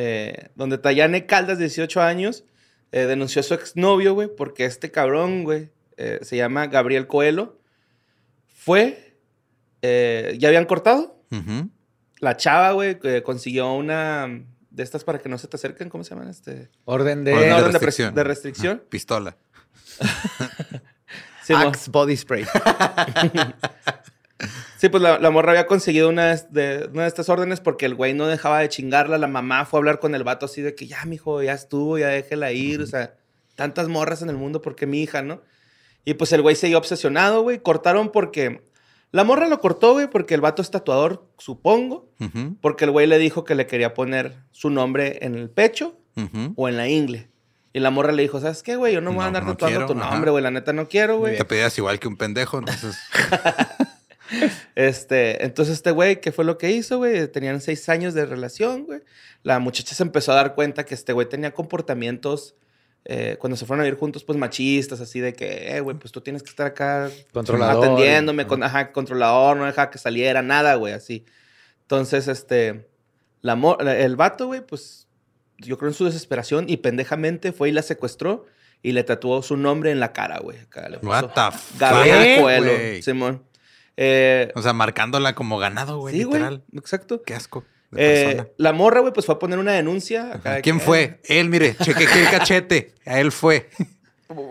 [0.00, 2.44] eh, donde Tayane Caldas, de 18 años,
[2.92, 7.58] eh, denunció a su exnovio, güey, porque este cabrón, güey, eh, se llama Gabriel Coelho,
[8.46, 9.16] fue,
[9.82, 11.20] eh, ya habían cortado.
[12.20, 14.28] La chava, güey, que consiguió una
[14.70, 16.28] de estas para que no se te acerquen, ¿cómo se llaman?
[16.28, 18.14] Este, Orden de, Orden Orden de restricción.
[18.14, 18.76] de restricción.
[18.76, 18.88] Ajá.
[18.88, 19.36] Pistola.
[21.44, 22.44] Sí, Axe Body Spray.
[24.78, 27.96] Sí, pues la, la morra había conseguido una de, una de estas órdenes porque el
[27.96, 29.18] güey no dejaba de chingarla.
[29.18, 31.98] La mamá fue a hablar con el vato así de que ya, mijo, ya estuvo,
[31.98, 32.80] ya déjela ir.
[32.80, 33.14] O sea,
[33.56, 35.42] tantas morras en el mundo, porque mi hija, no?
[36.04, 37.58] Y pues el güey seguía obsesionado, güey.
[37.58, 38.62] Cortaron porque.
[39.10, 42.12] La morra lo cortó, güey, porque el vato es tatuador, supongo.
[42.60, 45.98] Porque el güey le dijo que le quería poner su nombre en el pecho
[46.54, 47.28] o en la ingle.
[47.72, 48.94] Y la morra le dijo, ¿sabes qué, güey?
[48.94, 50.42] Yo no me voy a andar no tatuando quiero, tu nombre, güey.
[50.42, 51.36] La neta no quiero, güey.
[51.36, 52.96] Te pedías igual que un pendejo, entonces.
[54.74, 57.28] Este, entonces este güey, ¿qué fue lo que hizo, güey?
[57.28, 59.00] Tenían seis años de relación, güey.
[59.42, 62.54] La muchacha se empezó a dar cuenta que este güey tenía comportamientos
[63.04, 66.12] eh, cuando se fueron a vivir juntos, pues machistas, así de que, eh, güey, pues
[66.12, 67.82] tú tienes que estar acá Controlador.
[67.82, 71.24] atendiéndome, con, ajá, controlador, no deja que saliera, nada, güey, así.
[71.82, 72.86] Entonces, este,
[73.40, 75.06] la el vato, güey, pues
[75.56, 78.44] yo creo en su desesperación y pendejamente fue y la secuestró
[78.82, 80.58] y le tatuó su nombre en la cara, güey.
[80.58, 83.02] Acá le puso What the fuck, Gabriel Coelho.
[83.02, 83.42] Simón.
[84.00, 86.62] Eh, O sea, marcándola como ganado, güey, sí, güey, literal.
[86.72, 87.20] exacto.
[87.24, 87.64] Qué asco
[87.96, 90.34] Eh, la morra, güey, pues fue a poner una denuncia.
[90.34, 91.20] acá ¿Quién que, fue?
[91.24, 92.94] Él, mire, cheque qué cachete.
[93.04, 93.68] A él fue.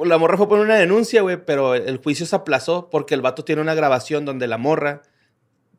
[0.04, 3.22] La morra fue a poner una denuncia, güey, pero el juicio se aplazó porque el
[3.22, 5.04] vato tiene una grabación donde la morra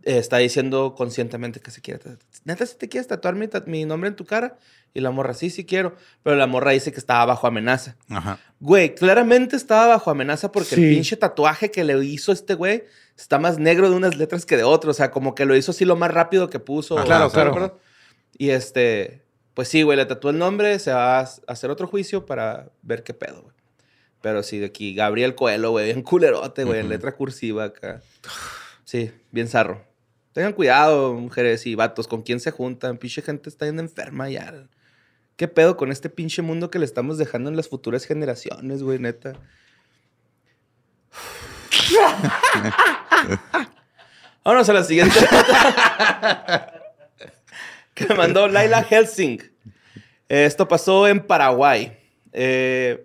[0.04, 2.18] está diciendo conscientemente que se quiere tatuar.
[2.44, 4.56] Neta, si te quieres tatuar mi, ta- mi nombre en tu cara.
[4.94, 5.94] Y la morra, sí, sí quiero.
[6.22, 7.96] Pero la morra dice que estaba bajo amenaza.
[8.08, 8.38] Ajá.
[8.58, 12.84] Güey, claramente estaba bajo amenaza porque el pinche tatuaje que le hizo este güey
[13.16, 14.90] está más negro de unas letras que de otro.
[14.90, 16.98] O sea, como que lo hizo así lo más rápido que puso.
[16.98, 17.52] Ah, o- claro, claro.
[17.52, 17.72] ¿verdad?
[18.38, 19.22] Y este,
[19.54, 20.78] pues sí, güey, le tatuó el nombre.
[20.78, 23.54] Se va a hacer otro juicio para ver qué pedo, güey.
[24.22, 28.00] Pero sí, de aquí, Gabriel Coelho, güey, bien culerote, güey, en letra cursiva acá.
[28.84, 29.84] Sí, bien zarro.
[30.38, 32.96] Tengan cuidado, mujeres y vatos, con quién se juntan.
[32.96, 34.68] Pinche gente está yendo enferma ya.
[35.34, 39.00] ¿Qué pedo con este pinche mundo que le estamos dejando en las futuras generaciones, güey,
[39.00, 39.32] neta?
[44.44, 45.18] Vámonos a la siguiente
[47.94, 49.42] que me mandó Laila Helsing.
[50.28, 51.98] Esto pasó en Paraguay.
[52.32, 53.04] Eh,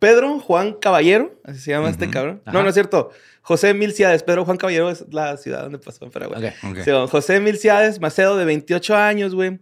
[0.00, 2.42] Pedro Juan Caballero, así se llama este cabrón.
[2.46, 3.12] No, no es cierto.
[3.50, 4.22] José Milciades.
[4.22, 6.54] Pedro Juan Caballero es la ciudad donde pasó en Paraguay.
[6.62, 6.70] Ok.
[6.70, 6.78] Ok.
[6.84, 9.58] Sí, don José Milciades Macedo, de 28 años, güey.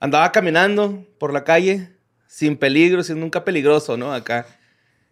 [0.00, 1.90] Andaba caminando por la calle
[2.26, 4.14] sin peligro, sin nunca peligroso, ¿no?
[4.14, 4.46] Acá.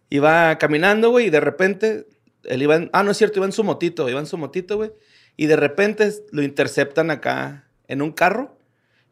[0.09, 2.07] Iba caminando, güey, y de repente
[2.45, 2.89] él iba en...
[2.93, 4.91] Ah, no es cierto, iba en su motito, iba en su motito, güey.
[5.37, 8.57] Y de repente lo interceptan acá en un carro.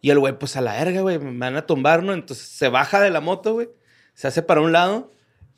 [0.02, 2.13] Y el güey, pues a la verga, güey, me van a tumbar, ¿no?
[2.13, 3.69] Entonces se baja de la moto, güey.
[4.15, 5.12] Se hace para un lado.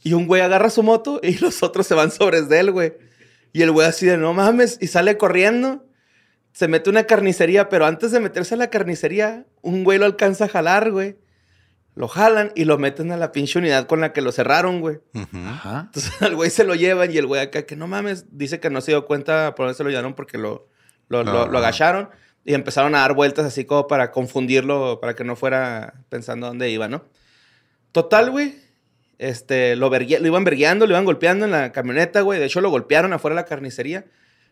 [0.03, 3.05] Y un güey agarra su moto y los otros se van sobre él, güey.
[3.55, 5.85] Y el güey así de, no mames, y sale corriendo
[6.51, 10.05] se mete a una carnicería, pero antes de meterse a la carnicería, un güey lo
[10.05, 11.17] alcanza a jalar, güey.
[11.95, 14.99] Lo jalan y lo meten a la pinche unidad con la que lo cerraron, güey.
[15.13, 15.83] Ajá.
[15.85, 18.69] Entonces al güey se lo llevan y el güey acá, que no mames, dice que
[18.69, 20.67] no se dio cuenta por dónde se lo llevaron porque lo,
[21.07, 22.09] lo, lo agacharon
[22.43, 26.69] y empezaron a dar vueltas así como para confundirlo, para que no fuera pensando dónde
[26.71, 27.05] iba, ¿no?
[27.93, 28.55] Total, güey.
[29.17, 32.39] Este, lo, vergue- lo iban vergueando, lo iban golpeando en la camioneta, güey.
[32.39, 34.05] De hecho, lo golpearon afuera de la carnicería.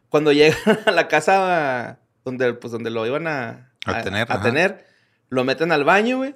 [0.09, 4.85] Cuando llegan a la casa donde, pues, donde lo iban a, A tener, a tener,
[5.29, 6.35] lo meten al baño, güey.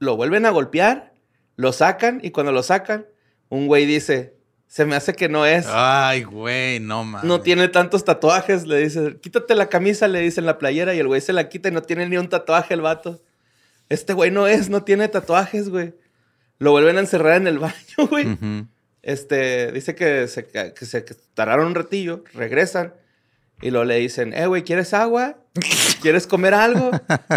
[0.00, 1.12] Lo vuelven a golpear,
[1.56, 3.06] lo sacan y cuando lo sacan,
[3.48, 4.34] un güey dice,
[4.68, 5.66] se me hace que no es.
[5.68, 7.24] Ay, güey, no mames.
[7.26, 10.98] No tiene tantos tatuajes, le dice, quítate la camisa, le dice en la playera, y
[11.00, 13.20] el güey se la quita y no tiene ni un tatuaje el vato.
[13.88, 15.94] Este güey no es, no tiene tatuajes, güey.
[16.58, 17.74] Lo vuelven a encerrar en el baño,
[18.10, 18.26] güey.
[18.32, 18.66] Ujú.
[19.02, 22.94] Este, dice que se, que se que tardaron un ratillo, regresan
[23.62, 25.38] y luego le dicen, eh, güey, ¿quieres agua?
[26.02, 26.90] ¿Quieres comer algo?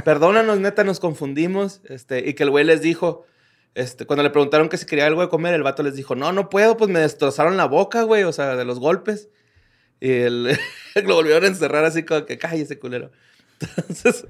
[0.04, 1.82] Perdónanos, neta, nos confundimos.
[1.88, 3.26] Este, y que el güey les dijo,
[3.74, 6.32] este, cuando le preguntaron que si quería algo de comer, el vato les dijo, no,
[6.32, 9.30] no puedo, pues me destrozaron la boca, güey, o sea, de los golpes.
[10.00, 10.58] Y el-
[11.06, 13.12] lo volvieron a encerrar así como que cállese, culero.
[13.78, 14.26] Entonces,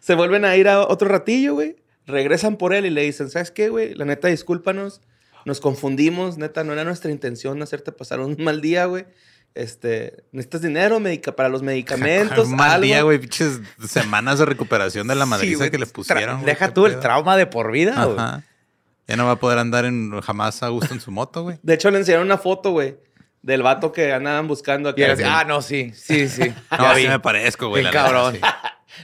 [0.00, 1.76] se vuelven a ir a otro ratillo, güey.
[2.06, 3.94] Regresan por él y le dicen, ¿sabes qué, güey?
[3.94, 5.00] La neta, discúlpanos.
[5.44, 9.06] Nos confundimos, neta, no era nuestra intención hacerte pasar un mal día, güey.
[9.54, 12.84] Este, necesitas dinero medica para los medicamentos, Un mal algo.
[12.86, 13.18] día, güey.
[13.18, 16.36] Pinches semanas de recuperación de la Sí, madriza que le pusieron.
[16.36, 17.00] güey, Deja qué tú el pedo.
[17.02, 18.16] trauma de por vida, güey.
[19.08, 21.58] Ya no va a poder andar en, jamás a gusto en su moto, güey.
[21.62, 22.96] De hecho, le enseñaron una foto, güey,
[23.42, 25.02] del vato que andaban buscando Y acá.
[25.02, 26.54] era así, ah, no, sí, sí, sí.
[26.78, 27.08] No, vi.
[27.08, 27.82] me parezco, güey.
[27.82, 28.34] Neta, cabrón.
[28.36, 28.40] sí.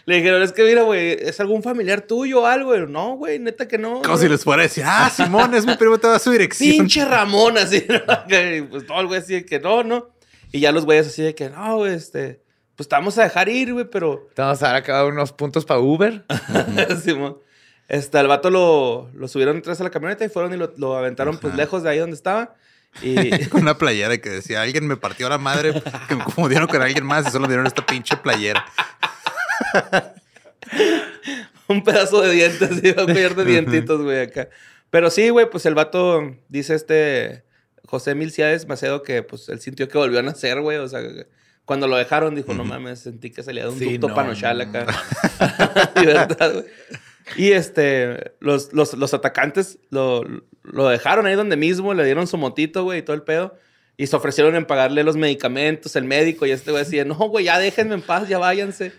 [0.04, 2.74] Le dijeron, es que mira, güey, ¿es algún familiar tuyo o algo?
[2.76, 4.02] Yo, No, güey, neta que no.
[4.02, 4.18] Como no".
[4.18, 6.70] si les fuera a decir, ah, Simón, es mi primo, te da su dirección.
[6.70, 7.86] Pinche Ramón, así.
[7.88, 8.36] ¿no?
[8.36, 10.10] Y, pues todo el güey así de que no, no.
[10.52, 12.42] Y ya los güeyes así de que no, güey, este,
[12.76, 14.28] pues te vamos a dejar ir, güey, pero.
[14.34, 16.24] Te vamos a dar acá unos puntos para Uber.
[17.02, 17.38] Simón.
[17.88, 20.96] Este, al vato lo, lo subieron detrás de la camioneta y fueron y lo, lo
[20.96, 22.54] aventaron pues lejos de ahí donde estaba.
[23.02, 26.82] Y Con una playera que decía, alguien me partió la madre, que me confundieron con
[26.82, 28.64] alguien más y solo me dieron esta pinche playera.
[31.68, 34.48] un pedazo de dientes, iba a collar de dientitos, güey, acá.
[34.90, 37.44] Pero sí, güey, pues el vato dice este
[37.86, 40.78] José Milciades Macedo que pues él sintió que volvió a nacer, güey.
[40.78, 41.00] O sea,
[41.64, 44.58] cuando lo dejaron dijo, no mames, sentí que salía de un Sí, ducto no, panochal
[44.58, 44.86] no, acá.
[45.94, 46.64] Güey.
[47.36, 50.24] Y este, los, los, los atacantes lo,
[50.62, 53.58] lo dejaron ahí donde mismo, le dieron su motito, güey, y todo el pedo.
[53.98, 57.46] Y se ofrecieron en pagarle los medicamentos, el médico, y este güey decía, no, güey,
[57.46, 58.92] ya déjenme en paz, ya váyanse.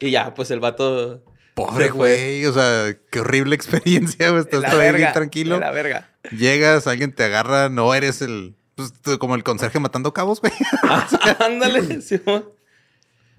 [0.00, 1.22] Y ya, pues el vato
[1.54, 4.42] Pobre güey, o sea, qué horrible experiencia, güey.
[4.42, 5.54] Estás todo ahí bien tranquilo.
[5.54, 6.10] de La verga.
[6.30, 8.56] Llegas, alguien te agarra, no eres el.
[8.74, 10.52] Pues, tú, como el conserje matando cabos, güey.
[11.40, 12.20] Ándale, sí.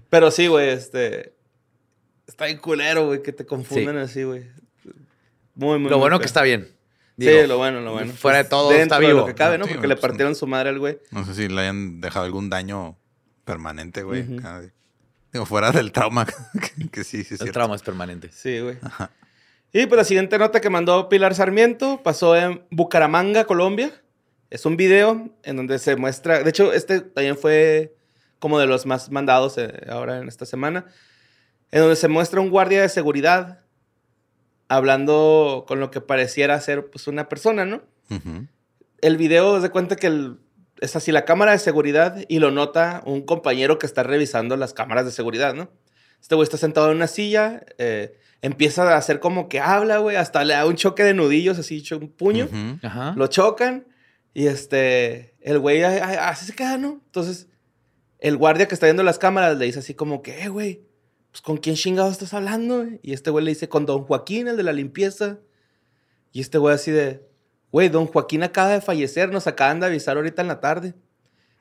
[0.10, 1.36] Pero sí, güey, este.
[2.26, 4.46] Está bien culero, güey, que te confundan así, güey.
[5.56, 6.20] Muy, muy Lo muy bueno feo.
[6.22, 6.68] que está bien.
[7.20, 8.14] Sí, lo bueno, lo bueno.
[8.14, 9.20] fuera de Pues, todo, dentro está de vivo.
[9.22, 9.66] lo que cabe, ¿no?
[9.66, 11.00] Porque le pues, partieron su madre al güey.
[11.12, 12.98] No sé si le hayan dejado algún daño
[13.44, 14.38] permanente, güey.
[14.38, 14.72] Acá de-
[15.38, 16.26] Digo, fuera del trauma,
[16.78, 17.54] que, que sí, sí, es El cierto.
[17.54, 18.30] trauma es permanente.
[18.32, 18.78] Sí, güey.
[19.72, 23.92] Y pues la siguiente nota que mandó Pilar Sarmiento pasó en Bucaramanga, Colombia.
[24.50, 26.42] Es un video en donde se muestra.
[26.42, 27.96] De hecho, este también fue
[28.40, 30.86] como de los más mandados eh, ahora en esta semana.
[31.72, 33.60] En donde se muestra un guardia de seguridad
[34.70, 37.82] hablando con lo que pareciera ser pues una persona, ¿no?
[39.02, 40.40] El video se cuenta que el-
[40.82, 44.74] es así la cámara de seguridad y lo nota un compañero que está revisando las
[44.74, 45.70] cámaras de seguridad, ¿no?
[46.22, 50.16] Este güey está sentado en una silla, eh, empieza a hacer como que habla, güey,
[50.16, 52.50] hasta le da un choque de nudillos, así, un puño.
[52.82, 53.14] Ajá.
[53.16, 53.88] lo chocan
[54.34, 57.02] y este, el güey así se queda, ¿no?
[57.06, 57.48] Entonces,
[58.20, 60.84] el guardia que está viendo las cámaras le dice así como que, eh, güey,
[61.32, 63.00] pues con quién chingado estás hablando, güey?
[63.04, 65.40] Y este güey le dice, con don Joaquín, el de la limpieza.
[66.32, 67.28] Y este güey así de,
[67.72, 70.94] güey, don Joaquín acaba de fallecer, nos acaban de avisar ahorita en la tarde.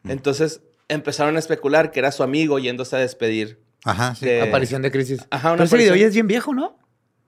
[0.05, 3.61] Entonces empezaron a especular que era su amigo yéndose a despedir.
[3.85, 4.27] Ajá, sí.
[4.27, 5.21] de- Aparición de crisis.
[5.31, 6.79] Ajá, una Pero ese video ya es bien viejo, ¿no?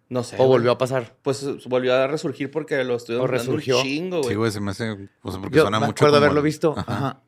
[0.09, 0.37] No sé.
[0.37, 0.49] O güey.
[0.51, 1.17] volvió a pasar.
[1.23, 3.83] Pues volvió a resurgir porque lo estuvieron O dando un resurgió.
[3.83, 4.29] chingo, güey.
[4.31, 4.91] Sí, güey, se me hace.
[5.23, 6.05] O sea, porque Yo suena me mucho.
[6.05, 6.75] acuerdo como haberlo el- visto.
[6.77, 6.93] Ajá.
[6.97, 7.23] Ajá.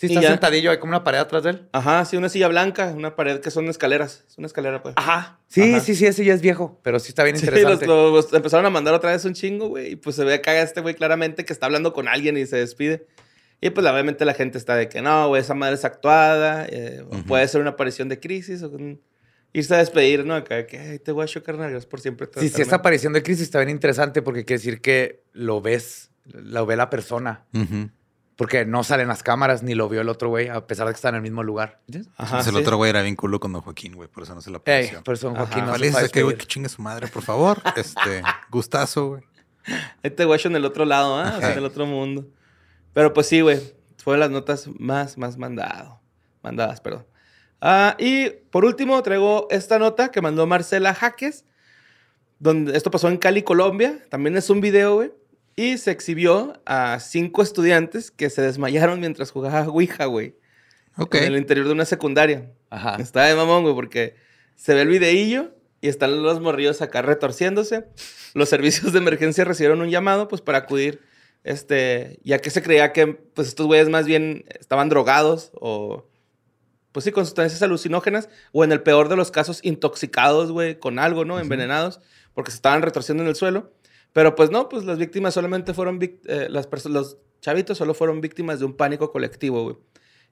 [0.00, 1.68] Sí, está ya- sentadillo, hay como una pared atrás de él.
[1.72, 4.24] Ajá, sí, una silla blanca, una pared que son escaleras.
[4.28, 4.94] Es una escalera, pues.
[4.96, 5.38] Ajá.
[5.48, 5.80] Sí, Ajá.
[5.80, 7.86] sí, sí, ese ya es viejo, pero sí está bien Sí, los, interesante.
[7.86, 9.92] los empezaron a mandar otra vez un chingo, güey.
[9.92, 12.56] Y pues se ve acá este güey claramente que está hablando con alguien y se
[12.56, 13.06] despide.
[13.60, 16.64] Y pues obviamente la gente está de que no, güey, esa madre es actuada.
[16.70, 17.04] eh.
[17.26, 18.62] Puede ser una aparición de crisis.
[18.62, 19.02] O un-
[19.52, 20.34] irse a despedir, ¿no?
[20.36, 22.26] Acá, que "Ay, te voy a chocar, gracias por siempre.
[22.28, 22.62] Sí, sí, tratarme".
[22.62, 26.76] esta aparición de crisis está bien interesante porque quiere decir que lo ves, lo ve
[26.76, 27.44] la persona.
[27.52, 27.90] Ujú.
[28.40, 30.96] Porque no salen las cámaras ni lo vio el otro güey, a pesar de que
[30.96, 31.82] está en el mismo lugar.
[32.16, 32.62] Ajá, Entonces el sí.
[32.62, 34.08] otro güey era bien culo con Don Joaquín, güey.
[34.08, 35.04] Por eso no se la Ey, apareció.
[35.04, 35.66] por eso don Joaquín Ajá.
[35.66, 36.38] no ¿Cuál se fue ese, güey?
[36.38, 37.60] Que chingue su madre, por favor.
[37.76, 39.22] Este, gustazo, güey.
[40.02, 41.34] Este güey en el otro lado, ¿ah?
[41.36, 42.28] O sea, en el otro mundo.
[42.94, 43.60] Pero pues sí, güey.
[43.98, 46.00] Fueron las notas más, más mandado.
[46.42, 47.06] Mandadas, perdón.
[47.60, 51.44] Ah, y por último, traigo esta nota que mandó Marcela Jaques.
[52.38, 53.98] Donde esto pasó en Cali, Colombia.
[54.08, 55.12] También es un video, güey.
[55.56, 60.36] Y se exhibió a cinco estudiantes que se desmayaron mientras jugaba Ouija, güey.
[60.96, 61.16] Ok.
[61.16, 62.50] En el interior de una secundaria.
[62.70, 62.96] Ajá.
[63.00, 64.16] Está de mamón, güey, porque
[64.56, 67.86] se ve el videillo y están los morrillos acá retorciéndose.
[68.34, 71.00] Los servicios de emergencia recibieron un llamado, pues, para acudir,
[71.42, 76.06] este, ya que se creía que, pues, estos güeyes más bien estaban drogados o,
[76.92, 80.98] pues sí, con sustancias alucinógenas o en el peor de los casos, intoxicados, güey, con
[80.98, 81.40] algo, ¿no?
[81.40, 82.00] Envenenados,
[82.34, 83.72] porque se estaban retorciendo en el suelo.
[84.12, 88.58] Pero, pues, no, pues, las víctimas solamente fueron, eh, las los chavitos solo fueron víctimas
[88.60, 89.76] de un pánico colectivo, güey.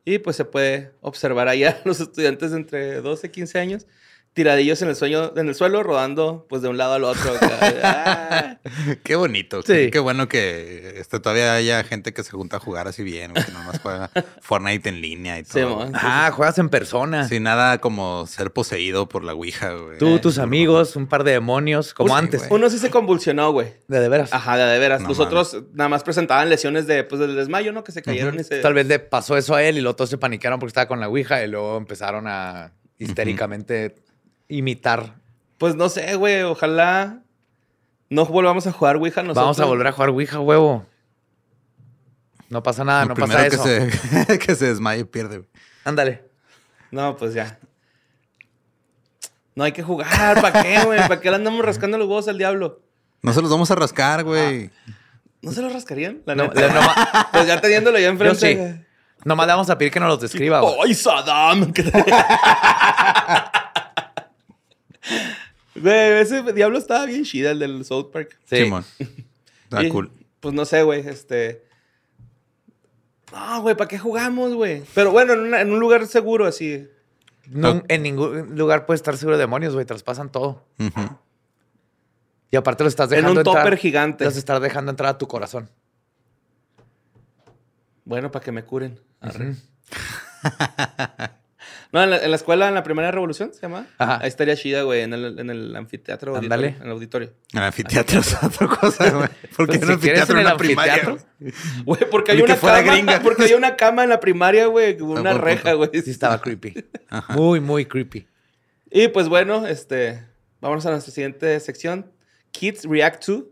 [0.05, 3.87] Y pues se puede observar allá los estudiantes entre 12 y 15 años
[4.35, 7.33] tiradillos en el, sueño, en el suelo, rodando pues de un lado al otro.
[7.83, 8.57] Ah.
[9.03, 9.63] Qué bonito.
[9.63, 9.91] Sí.
[9.91, 13.45] Qué bueno que este, todavía haya gente que se junta a jugar así bien, güey,
[13.45, 14.11] que no más juega
[14.41, 15.91] Fortnite en línea y Sí, todo.
[15.95, 17.27] Ah, juegas en persona.
[17.29, 19.99] Sin nada como ser poseído por la Ouija, güey.
[19.99, 22.41] Tú, Eh, tus amigos, un par de demonios, como sí, antes.
[22.49, 22.61] güey.
[22.61, 23.75] Uno sí se convulsionó, güey.
[23.89, 24.33] De, de veras.
[24.33, 25.01] Ajá, de, de veras.
[25.03, 27.83] No Los otros nada más presentaban lesiones de, pues, del desmayo, ¿no?
[27.85, 28.61] Que se cayeron y se...
[28.61, 31.01] Tal vez le pasó eso a él y luego todos se panicaron porque estaba con
[31.01, 33.95] la Ouija y luego empezaron a histéricamente
[34.49, 35.15] imitar.
[35.59, 36.43] Pues no sé, güey.
[36.43, 37.21] Ojalá
[38.11, 39.43] no volvamos a jugar Ouija nosotros.
[39.45, 40.87] Vamos a volver a jugar Ouija, huevo.
[42.49, 43.65] No pasa nada, el no pasa que eso.
[43.65, 45.49] se, que se desmaye pierde, güey.
[45.85, 46.25] Ándale.
[46.91, 47.59] No, pues ya.
[49.55, 50.41] No hay que jugar.
[50.41, 50.99] ¿Para qué, güey?
[51.01, 52.81] ¿Para qué le andamos rascando los huevos al diablo?
[53.21, 54.71] No se los vamos a rascar, güey.
[55.43, 56.23] ¿No se los rascarían?
[56.25, 56.61] La No, neta.
[56.61, 58.75] le- noma- Pues ya teniéndolo ya yo enfrente.
[58.77, 58.85] sí.
[59.25, 60.75] Nomás le vamos a pedir que nos los describa, güey.
[60.85, 61.73] ¡Ay, Saddam!
[65.75, 68.37] Güey, ese diablo estaba bien chida, el del South Park.
[68.47, 68.65] Sí.
[68.65, 68.85] Simón.
[69.65, 70.11] Está Y, cool.
[70.41, 71.65] Pues no sé, güey, este...
[73.33, 74.83] No, güey, ¿para qué jugamos, güey?
[74.95, 76.89] Pero bueno, en, una- en un lugar seguro, así.
[77.47, 79.85] No, en ningún lugar puedes estar seguro de demonios, güey.
[79.87, 80.65] Traspasan todo.
[82.51, 83.65] Y aparte lo estás En dejando un entrar.
[83.65, 84.25] topper gigante.
[84.25, 85.69] Los estás dejando entrar a tu corazón.
[88.05, 88.99] Bueno, para que me curen.
[89.21, 89.55] Arre.
[91.91, 93.87] No, en la, en la escuela, en la primera revolución, ¿se llama?
[93.97, 94.19] Ajá.
[94.21, 96.37] Ahí estaría chida, güey, en el, en el anfiteatro.
[96.37, 96.77] Ándale.
[96.81, 97.33] En el auditorio.
[97.55, 99.29] El anfiteatro es otra cosa, güey.
[99.57, 100.93] Porque Pues, un si quieres anfiteatro en en el la primaria.
[100.95, 101.27] anfiteatro.
[101.85, 102.01] güey.
[102.11, 102.81] Porque hay una cama.
[102.83, 103.21] gringa.
[103.21, 105.89] Porque hay una cama en la primaria, güey, una reja, güey.
[106.05, 106.75] Sí estaba creepy.
[107.31, 108.27] Muy, muy creepy.
[108.91, 110.23] Y pues bueno, este.
[110.61, 112.11] Vámonos a nuestra siguiente sección.
[112.51, 113.47] Kids React to.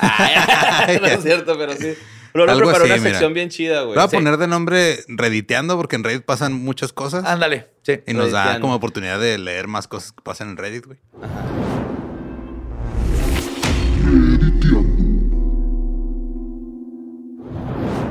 [0.00, 1.94] Ay, no es cierto, pero sí.
[2.36, 3.10] Lolo Algo preparó así, una mira.
[3.10, 3.94] sección bien chida, güey.
[3.94, 4.16] Voy a Sí.
[4.16, 7.24] poner de nombre Redditeando porque en Reddit pasan muchas cosas.
[7.24, 7.68] Ándale.
[7.82, 8.00] Sí.
[8.06, 8.60] y nos da Redditeando.
[8.62, 10.98] como oportunidad de leer más cosas que pasan en Reddit, güey.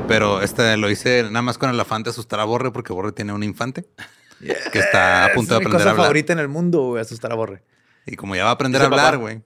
[0.08, 3.12] Pero este lo hice nada más con el afán de asustar a Borre porque Borre
[3.12, 3.86] tiene un infante
[4.72, 6.04] que está a punto es de mi aprender cosa a hablar.
[6.06, 7.62] favorita en el mundo, güey, asustar a Borre.
[8.06, 9.16] Y como ya va a aprender Dice a hablar, papá.
[9.16, 9.42] güey.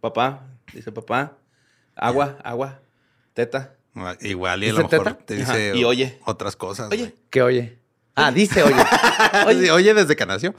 [0.00, 0.42] Papá,
[0.74, 1.38] dice papá.
[1.96, 2.80] Agua, agua.
[3.32, 3.74] Teta.
[4.20, 5.18] Igual y a ¿Dice lo mejor teta?
[5.26, 6.18] te Ajá, dice y oye.
[6.24, 6.90] otras cosas.
[6.90, 6.98] Oye.
[7.02, 7.14] güey.
[7.30, 7.78] ¿Qué oye?
[8.16, 8.74] Ah, dice oye.
[9.46, 10.54] Oye, oye desde que nació.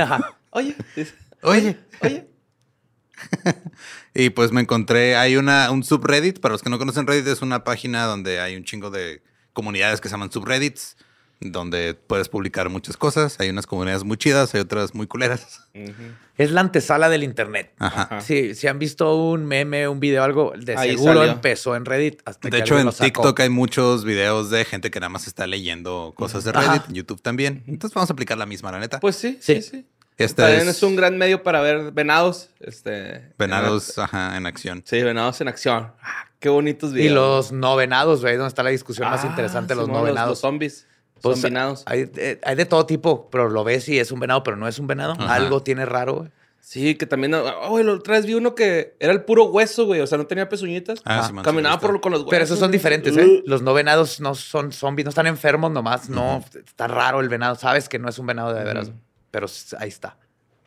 [0.50, 1.76] Oye, dice, Oye.
[2.02, 2.28] oye.
[4.14, 7.42] Y pues me encontré, hay una, un subreddit, para los que no conocen Reddit, es
[7.42, 9.22] una página donde hay un chingo de
[9.52, 10.96] comunidades que se llaman subreddits,
[11.40, 13.36] donde puedes publicar muchas cosas.
[13.40, 15.66] Hay unas comunidades muy chidas, hay otras muy culeras.
[16.36, 17.72] Es la antesala del internet.
[17.78, 18.20] Ajá.
[18.20, 21.32] Sí, si han visto un meme, un video, algo, de Ahí seguro salió.
[21.32, 22.90] empezó en Reddit hasta De que hecho, en.
[22.90, 26.52] TikTok hay muchos videos de gente que nada más está leyendo cosas de.
[26.52, 27.62] Reddit, en YouTube también.
[27.66, 29.00] Entonces vamos a aplicar la misma, la neta.
[29.00, 29.70] Pues sí, sí, Sí.
[29.70, 29.86] sí.
[30.18, 32.50] Este También es es un gran medio para ver venados.
[32.60, 34.82] Este, Venados, ajá, en acción.
[34.84, 35.92] Sí, venados en acción.
[36.02, 37.14] Ah, qué bonitos Y videos.
[37.14, 40.28] los no venados, güey, donde está la discusión más Ah, interesante, los no venados.
[40.32, 40.86] Los zombies.
[41.22, 41.82] Pues, son venados.
[41.86, 44.66] Hay, eh, hay de todo tipo, pero lo ves y es un venado, pero no
[44.68, 45.12] es un venado.
[45.12, 45.34] Ajá.
[45.34, 46.30] Algo tiene raro, güey.
[46.62, 47.34] Sí, que también.
[47.34, 50.00] Oh, la otra vez vi uno que era el puro hueso, güey.
[50.02, 51.00] O sea, no tenía pezuñitas.
[51.04, 51.86] Ah, sí, Caminaba está.
[51.86, 52.30] por, con los huesos.
[52.30, 53.20] Pero esos son diferentes, Uh.
[53.20, 53.42] ¿eh?
[53.46, 56.44] Los no venados no son zombies, no están enfermos nomás, no.
[56.54, 57.54] Está raro el venado.
[57.56, 58.96] Sabes que no es un venado de veras, Ujú.
[59.30, 59.46] pero
[59.78, 60.16] ahí está.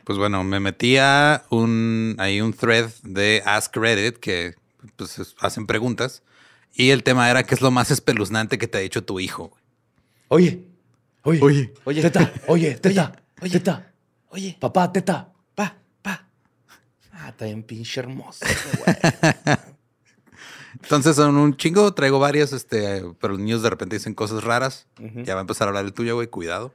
[0.04, 4.56] Pues bueno, me metí a un, ahí un thread de Ask Reddit que
[4.98, 6.24] pues, es- hacen preguntas.
[6.74, 9.56] Y el tema era qué es lo más espeluznante que te ha dicho tu hijo.
[10.30, 10.66] Oye,
[11.24, 11.74] oye, Oye.
[11.86, 12.02] Oye.
[12.02, 13.50] teta, oye, teta, oye.
[13.52, 13.94] teta,
[14.30, 15.32] Oye, papá, teta.
[15.54, 16.28] pa, pa.
[17.12, 18.44] Ah, está bien pinche hermoso,
[18.86, 18.96] güey.
[20.82, 24.88] Entonces son un chingo, traigo varias, este, pero los niños de repente dicen cosas raras.
[25.24, 26.74] Ya va a empezar a hablar el tuyo, güey, cuidado.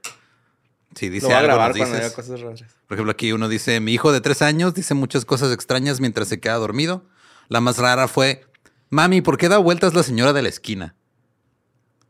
[0.94, 2.06] Si dice a algo, grabar nos cuando dices.
[2.06, 2.64] haya cosas raras.
[2.87, 6.28] Por ejemplo, aquí uno dice, mi hijo de tres años dice muchas cosas extrañas mientras
[6.28, 7.04] se queda dormido.
[7.48, 8.46] La más rara fue,
[8.88, 10.94] mami, ¿por qué da vueltas la señora de la esquina?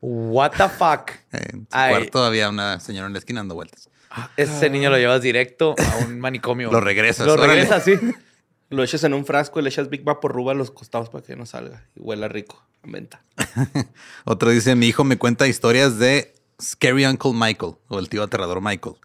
[0.01, 1.11] What the fuck.
[1.33, 1.91] En su Ay.
[1.91, 3.89] cuarto había una señora en la esquina dando vueltas.
[4.37, 6.71] Ese niño lo llevas directo a un manicomio.
[6.71, 7.55] Lo regresas, Lo órale.
[7.55, 7.93] regresas, sí.
[8.71, 11.35] Lo echas en un frasco y le echas Big Vaporruba a los costados para que
[11.37, 12.63] no salga y huela rico.
[12.85, 13.23] En venta.
[14.25, 18.61] Otro dice, mi hijo me cuenta historias de Scary Uncle Michael o el tío aterrador
[18.61, 18.97] Michael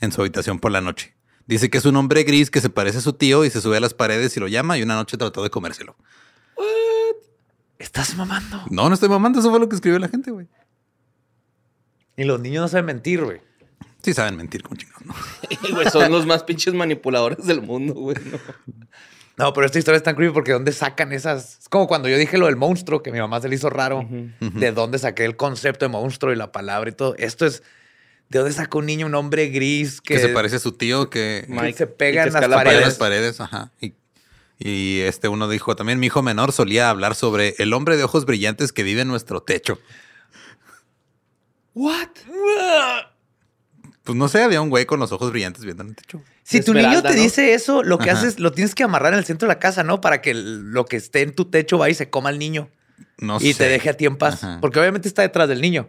[0.00, 1.14] en su habitación por la noche.
[1.46, 3.76] Dice que es un hombre gris que se parece a su tío y se sube
[3.78, 5.96] a las paredes y lo llama y una noche trató de comérselo.
[7.78, 8.64] Estás mamando.
[8.70, 10.46] No, no estoy mamando, eso fue lo que escribió la gente, güey.
[12.16, 13.40] Y los niños no saben mentir, güey.
[14.02, 15.14] Sí saben mentir como chingados, ¿no?
[15.50, 18.16] Y, güey, son los más pinches manipuladores del mundo, güey.
[18.24, 18.38] ¿no?
[19.36, 21.58] No, pero esta historia es tan creepy porque ¿dónde sacan esas?
[21.60, 24.06] Es como cuando yo dije lo del monstruo, que mi mamá se le hizo raro.
[24.40, 27.14] ¿De dónde saqué el concepto de monstruo y la palabra y todo?
[27.18, 27.62] Esto es...
[28.30, 31.10] ¿De dónde sacó un niño un hombre gris que, Que se parece a su tío
[31.10, 31.46] que...
[31.46, 32.80] que se pega en las paredes?
[32.80, 33.72] las paredes, ajá.
[33.80, 33.94] Y,
[34.58, 38.24] y este uno dijo también, mi hijo menor solía hablar sobre el hombre de ojos
[38.24, 39.78] brillantes que vive en nuestro techo.
[41.74, 42.08] ¿What?
[44.04, 46.22] Pues no sé, había un güey con los ojos brillantes viendo en el techo.
[46.44, 47.22] Si tu niño te ¿no?
[47.22, 48.20] dice eso, lo que Ajá.
[48.20, 50.00] haces, lo tienes que amarrar en el centro de la casa, ¿no?
[50.00, 52.70] Para que lo que esté en tu techo vaya y se coma al niño
[53.18, 53.64] No y sé.
[53.64, 54.44] te deje a ti en paz.
[54.44, 54.58] Ajá.
[54.60, 55.88] Porque obviamente está detrás del niño.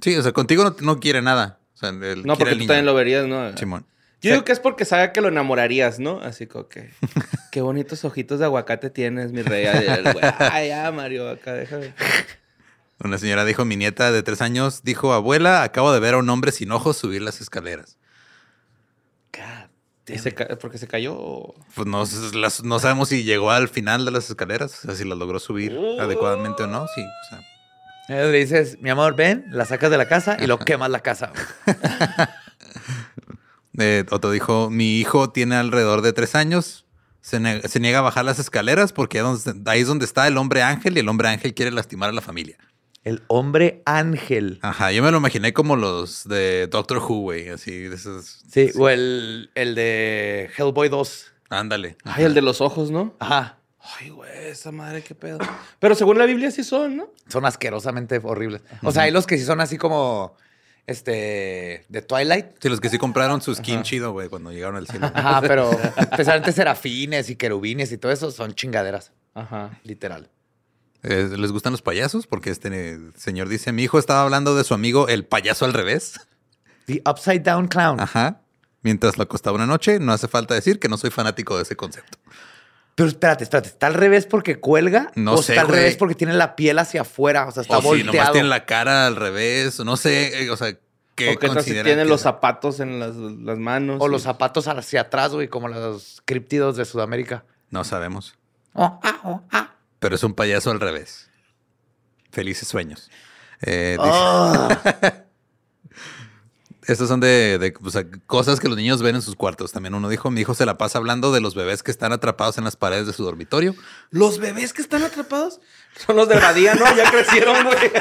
[0.00, 1.58] Sí, o sea, contigo no, no quiere nada.
[1.74, 2.66] O sea, él No, quiere porque al tú niño.
[2.68, 3.54] también lo verías, ¿no?
[3.56, 3.84] Simón.
[4.22, 6.20] Yo digo que es porque sabe que lo enamorarías, ¿no?
[6.20, 6.90] Así como que...
[7.50, 9.66] Qué bonitos ojitos de aguacate tienes, mi rey.
[10.38, 11.92] Ay, ya, Mario, acá déjame.
[13.04, 16.30] Una señora dijo, mi nieta de tres años dijo, abuela, acabo de ver a un
[16.30, 17.98] hombre sin ojos subir las escaleras.
[20.06, 21.54] ¿Y se ¿Porque se cayó?
[21.74, 22.04] Pues no,
[22.34, 25.38] las- no sabemos si llegó al final de las escaleras, o sea, si las logró
[25.38, 26.86] subir adecuadamente o no.
[26.94, 30.46] Sí, o sea, Eh, Le dices, mi amor, ven, la sacas de la casa y
[30.46, 31.32] lo quemas la casa.
[33.78, 36.84] Eh, otro dijo, mi hijo tiene alrededor de tres años,
[37.20, 40.04] se, ne- se niega a bajar las escaleras porque ahí es donde- ahí es donde
[40.04, 42.56] está el hombre ángel y el hombre ángel quiere lastimar a la familia.
[43.04, 44.58] El hombre ángel.
[44.62, 48.44] Ajá, yo me lo imaginé como los de Doctor Who, güey, así de esos.
[48.48, 51.26] Sí, o el, el de Hellboy 2.
[51.48, 51.96] Ándale.
[52.04, 53.14] Ay, el de los ojos, ¿no?
[53.18, 53.58] Ajá.
[53.98, 55.38] Ay, güey, esa madre, qué pedo.
[55.80, 57.10] Pero según la Biblia sí son, ¿no?
[57.28, 58.62] Son asquerosamente horribles.
[58.84, 60.36] O sea, hay los que sí son así como
[60.86, 62.46] este de Twilight.
[62.60, 65.10] Sí, los que sí compraron su skin chido, güey, cuando llegaron al cielo.
[65.14, 69.78] Ajá, pero especialmente serafines y querubines y todo eso son chingaderas, Ajá.
[69.84, 70.28] literal.
[71.04, 72.26] Eh, ¿Les gustan los payasos?
[72.26, 76.20] Porque este señor dice, mi hijo estaba hablando de su amigo el payaso al revés.
[76.86, 77.98] The Upside Down Clown.
[78.00, 78.40] Ajá.
[78.82, 79.98] mientras lo acostaba una noche.
[80.00, 82.18] No hace falta decir que no soy fanático de ese concepto.
[82.94, 83.68] Pero espérate, espérate.
[83.68, 85.10] ¿Está al revés porque cuelga?
[85.14, 85.78] No ¿O sé, está al güey.
[85.80, 87.46] revés porque tiene la piel hacia afuera?
[87.46, 88.32] O sea, está o si nomás volteado.
[88.32, 90.76] tiene la cara al revés, o no sé, eh, o sea,
[91.14, 93.96] ¿qué O que tal si tiene que los zapatos en las, las manos.
[94.00, 97.44] O y- los zapatos hacia atrás, güey, como los críptidos de Sudamérica.
[97.70, 98.34] No sabemos.
[98.74, 99.74] Oh, ah, oh, ah.
[99.98, 101.30] Pero es un payaso al revés.
[102.30, 103.10] Felices sueños.
[103.62, 104.68] Eh, dice- Ah.
[106.86, 109.70] Estas son de, de, o sea, cosas que los niños ven en sus cuartos.
[109.70, 112.58] También uno dijo, mi hijo se la pasa hablando de los bebés que están atrapados
[112.58, 113.74] en las paredes de su dormitorio.
[114.10, 115.60] Los bebés que están atrapados
[116.04, 116.84] son los de Badía, ¿no?
[116.96, 117.76] Ya crecieron, güey.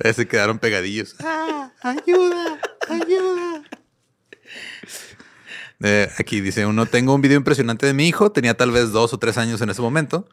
[0.00, 1.16] Eh, Se quedaron pegadillos.
[1.20, 2.58] ¡Ah, ayuda!
[2.88, 3.62] ¡Ayuda!
[5.80, 9.12] Eh, aquí dice uno, tengo un video impresionante de mi hijo, tenía tal vez dos
[9.12, 10.28] o tres años en ese momento.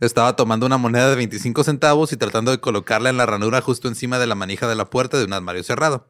[0.00, 3.88] Estaba tomando una moneda de 25 centavos y tratando de colocarla en la ranura justo
[3.88, 6.06] encima de la manija de la puerta de un armario cerrado.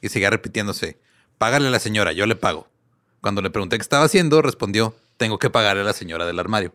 [0.00, 0.98] Y seguía repitiéndose,
[1.38, 2.68] págale a la señora, yo le pago.
[3.20, 6.74] Cuando le pregunté qué estaba haciendo, respondió, tengo que pagarle a la señora del armario.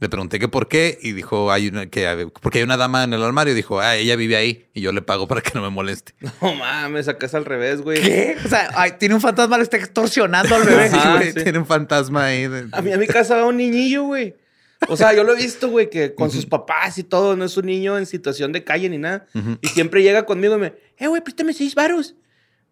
[0.00, 3.14] Le pregunté que por qué y dijo, hay una, que porque hay una dama en
[3.14, 3.54] el armario.
[3.54, 6.12] Dijo, ah, ella vive ahí y yo le pago para que no me moleste.
[6.42, 8.02] No mames, acá es al revés, güey.
[8.02, 8.36] ¿Qué?
[8.44, 10.90] O sea, ay, tiene un fantasma, lo está extorsionando al bebé.
[10.90, 11.42] Sí, Ajá, güey, sí.
[11.44, 12.48] Tiene un fantasma ahí.
[12.48, 14.34] de- A mí a mi casa va un niñillo, güey.
[14.88, 17.56] O sea, yo lo he visto, güey, que con sus papás y todo, no es
[17.56, 19.26] un niño en situación de calle ni nada.
[19.60, 22.14] Y siempre llega conmigo y me, eh, güey, préstame seis varos.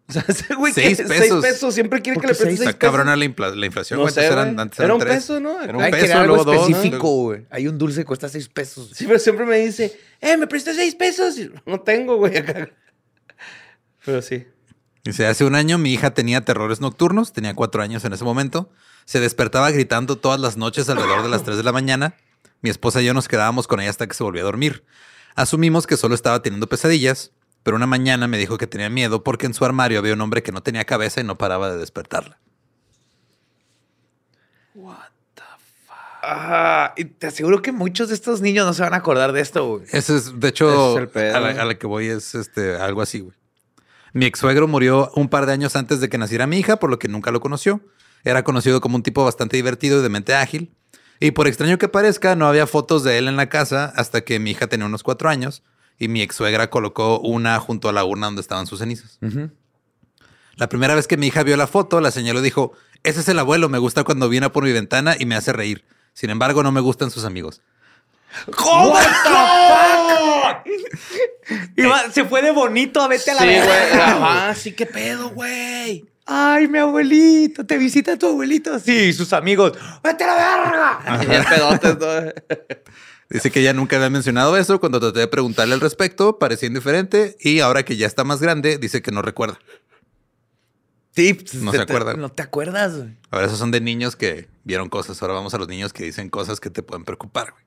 [0.09, 1.41] O sea, ese güey que Seis seis pesos.
[1.41, 1.73] pesos.
[1.73, 2.79] Siempre quiere ¿Por que le prestes Está seis pesos.
[2.91, 3.97] cabrona la, infla- la inflación.
[3.99, 4.13] No güey.
[4.13, 5.15] sé, Antes eran, antes Era eran un tres.
[5.15, 5.61] peso, ¿no?
[5.63, 6.69] Era un Hay que peso, dar algo luego dos.
[6.69, 7.45] específico, güey.
[7.49, 8.91] Hay un dulce que cuesta seis pesos.
[8.93, 11.39] Sí, pero siempre me dice, eh, ¿me prestas seis pesos?
[11.39, 12.69] Y no tengo, güey, acá.
[14.05, 14.45] Pero sí.
[15.05, 18.69] Dice, hace un año mi hija tenía terrores nocturnos, tenía cuatro años en ese momento.
[19.05, 22.15] Se despertaba gritando todas las noches alrededor de las 3 de la mañana.
[22.61, 24.85] Mi esposa y yo nos quedábamos con ella hasta que se volvió a dormir.
[25.35, 27.31] Asumimos que solo estaba teniendo pesadillas,
[27.63, 30.43] pero una mañana me dijo que tenía miedo porque en su armario había un hombre
[30.43, 32.39] que no tenía cabeza y no paraba de despertarla.
[36.25, 39.41] Ah, y te aseguro que muchos de estos niños no se van a acordar de
[39.41, 39.85] esto, güey.
[39.91, 41.35] Ese es, de hecho, es el pedo.
[41.35, 43.35] a, la, a la que voy es este, algo así, güey.
[44.13, 46.89] Mi ex suegro murió un par de años antes de que naciera mi hija, por
[46.89, 47.81] lo que nunca lo conoció.
[48.23, 50.73] Era conocido como un tipo bastante divertido y de mente ágil.
[51.19, 54.39] Y por extraño que parezca, no había fotos de él en la casa hasta que
[54.39, 55.63] mi hija tenía unos cuatro años
[55.99, 59.19] y mi ex suegra colocó una junto a la urna donde estaban sus cenizas.
[60.55, 63.27] La primera vez que mi hija vio la foto, la señaló y dijo, ese es
[63.29, 65.85] el abuelo, me gusta cuando viene por mi ventana y me hace reír.
[66.13, 67.61] Sin embargo, no me gustan sus amigos.
[68.55, 68.95] ¿Cómo?
[71.75, 74.05] Iba- se fue de bonito a vete a la Sí, verga.
[74.11, 76.05] Ajá, sí, qué pedo, güey.
[76.25, 78.79] Ay, mi abuelito, te visita tu abuelito.
[78.79, 79.73] Sí, sus amigos.
[80.03, 80.35] ¡Vete a la
[81.05, 82.33] verga!
[83.29, 84.79] Dice que ella nunca había mencionado eso.
[84.79, 87.35] Cuando traté de preguntarle al respecto, parecía indiferente.
[87.39, 89.57] Y ahora que ya está más grande, dice que no recuerda.
[91.15, 92.13] Sí, pues, No te- se te- acuerda.
[92.15, 93.17] No te acuerdas, güey.
[93.31, 95.21] Ahora esos son de niños que vieron cosas.
[95.21, 97.51] Ahora vamos a los niños que dicen cosas que te pueden preocupar.
[97.51, 97.63] güey.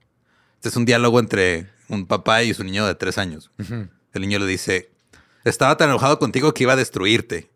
[0.57, 3.51] Este es un diálogo entre un papá y su niño de tres años.
[3.59, 4.91] El niño le dice,
[5.45, 7.51] estaba tan enojado contigo que iba a destruirte.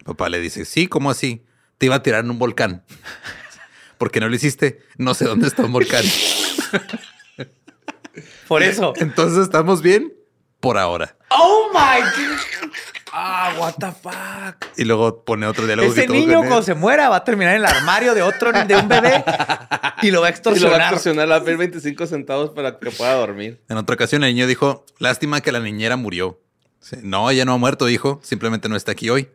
[0.00, 1.44] El papá le dice, sí, ¿cómo así?
[1.78, 2.84] Te iba a tirar en un volcán.
[3.98, 4.80] ¿Por qué no lo hiciste?
[4.98, 6.04] No sé dónde está un volcán.
[8.48, 8.92] Por eso.
[8.96, 10.12] Entonces, ¿estamos bien?
[10.58, 11.16] Por ahora.
[11.30, 12.70] ¡Oh, my God!
[13.12, 14.66] Ah, what the fuck.
[14.76, 15.92] Y luego pone otro diálogo.
[15.92, 16.48] que Ese tuvo niño él.
[16.48, 19.22] cuando se muera va a terminar en el armario de otro, de un bebé y
[19.24, 19.38] lo va
[19.82, 20.80] a Y lo va a extorsionar.
[20.82, 23.60] extorsionar, le va a pedir 25 centavos para que pueda dormir.
[23.68, 26.40] En otra ocasión, el niño dijo: Lástima que la niñera murió.
[26.78, 28.20] Sí, No, ella no ha muerto, hijo.
[28.22, 29.28] Simplemente no está aquí hoy.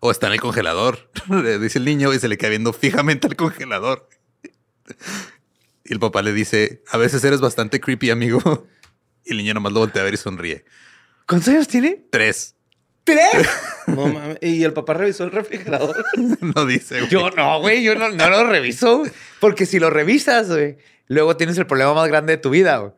[0.00, 1.10] O está en el congelador.
[1.30, 4.08] Le dice el niño y se le queda viendo fijamente al congelador.
[5.84, 8.66] Y el papá le dice: A veces eres bastante creepy, amigo.
[9.24, 10.64] Y el niño nomás lo voltea a ver y sonríe.
[11.26, 12.06] ¿Cuántos años tiene?
[12.10, 12.54] Tres.
[13.04, 13.26] ¿Tres?
[13.88, 14.38] No mames.
[14.42, 16.04] Y el papá revisó el refrigerador.
[16.54, 16.98] No dice.
[17.00, 17.10] güey.
[17.10, 19.04] Yo no, güey, yo no, no lo reviso.
[19.40, 20.76] Porque si lo revisas, güey,
[21.06, 22.78] luego tienes el problema más grande de tu vida.
[22.78, 22.92] güey.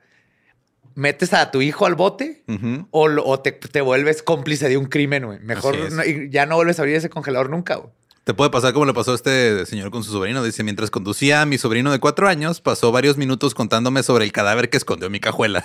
[0.98, 2.42] Metes a tu hijo al bote
[2.90, 5.38] o, te, te vuelves cómplice de un crimen, güey.
[5.38, 7.92] Mejor no- ya no vuelves a abrir ese congelador nunca, güey.
[8.24, 10.42] Te puede pasar como le pasó a este señor con su sobrino.
[10.42, 14.32] Dice, mientras conducía a mi sobrino de cuatro años, pasó varios minutos contándome sobre el
[14.32, 15.64] cadáver que escondió mi cajuela.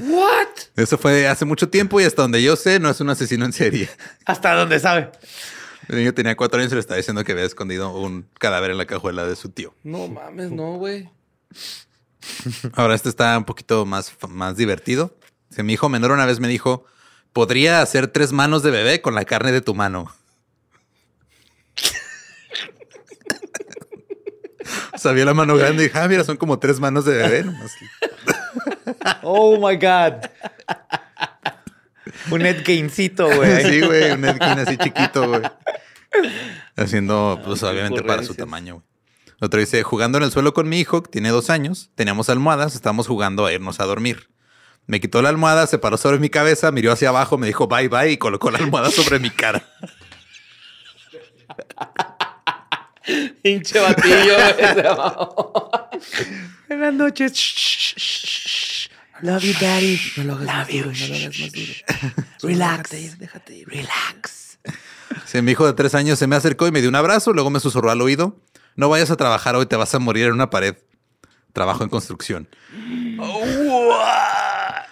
[0.00, 0.48] ¿What?
[0.76, 3.52] Eso fue hace mucho tiempo y hasta donde yo sé, no es un asesino en
[3.52, 3.88] serie.
[4.26, 5.10] Hasta donde sabe.
[5.88, 8.78] El niño tenía cuatro años y le estaba diciendo que había escondido un cadáver en
[8.78, 9.74] la cajuela de su tío.
[9.82, 11.08] No mames, no, güey.
[12.74, 15.16] Ahora este está un poquito más, más divertido.
[15.56, 16.84] Mi hijo menor una vez me dijo,
[17.32, 20.12] podría hacer tres manos de bebé con la carne de tu mano.
[24.96, 27.44] Sabía la mano grande y dije, ah, mira, son como tres manos de bebé.
[27.44, 27.72] nomás".
[29.22, 30.24] Oh my God.
[32.30, 33.64] Un Ed Gaincito, güey.
[33.70, 35.42] Sí, güey, un Edkin así chiquito, güey.
[36.76, 38.86] Haciendo, pues obviamente para su tamaño, güey.
[39.44, 42.74] Otro dice, jugando en el suelo con mi hijo, que tiene dos años, teníamos almohadas,
[42.74, 44.30] estábamos jugando a irnos a dormir.
[44.86, 47.88] Me quitó la almohada, se paró sobre mi cabeza, miró hacia abajo, me dijo bye
[47.88, 49.62] bye y colocó la almohada sobre mi cara.
[53.42, 54.34] Pinche batillo.
[56.68, 58.88] Buenas noches.
[59.20, 60.00] Love you, daddy.
[60.24, 60.90] Love you.
[62.42, 63.18] Relax.
[63.18, 63.68] Déjate ir.
[63.68, 64.58] Relax.
[65.26, 67.50] Sí, mi hijo de tres años se me acercó y me dio un abrazo, luego
[67.50, 68.40] me susurró al oído,
[68.76, 70.76] no vayas a trabajar hoy, te vas a morir en una pared.
[71.52, 72.48] Trabajo en construcción.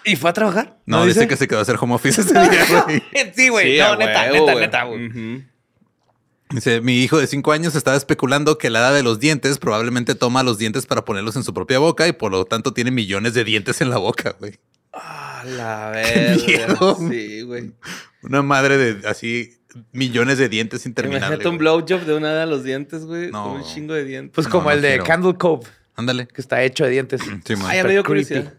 [0.05, 0.77] ¿Y fue a trabajar?
[0.85, 1.27] No, dice?
[1.27, 3.03] que se quedó a hacer home office ese día, güey.
[3.35, 3.73] Sí, güey.
[3.73, 5.09] Sí, no, a neta, huevo, neta, güey.
[5.09, 5.45] neta, güey.
[6.49, 10.13] Dice, mi hijo de cinco años estaba especulando que la edad de los dientes probablemente
[10.13, 13.33] toma los dientes para ponerlos en su propia boca y por lo tanto tiene millones
[13.33, 14.59] de dientes en la boca, güey.
[14.93, 16.35] Ah, la verga.
[16.45, 16.97] miedo.
[17.09, 17.71] Sí, güey.
[18.21, 19.57] Una madre de así
[19.91, 21.27] millones de dientes interminables.
[21.27, 23.31] Imagínate un blowjob de una de los dientes, güey.
[23.31, 23.43] No.
[23.43, 24.33] Con un chingo de dientes.
[24.35, 25.03] Pues No, como no el de quiero.
[25.05, 26.27] Candle Cove, Ándale.
[26.27, 27.21] que está hecho de dientes.
[27.45, 27.67] Sí, man.
[27.69, 28.25] Ah, ya me dio creepy.
[28.27, 28.53] curiosidad.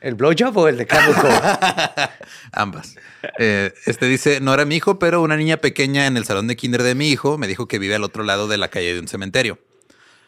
[0.00, 1.32] ¿El blowjob o el de Candle Cove?
[2.52, 2.96] Ambas.
[3.38, 6.56] Eh, este dice, no era mi hijo, pero una niña pequeña en el salón de
[6.56, 9.00] kinder de mi hijo me dijo que vive al otro lado de la calle de
[9.00, 9.58] un cementerio.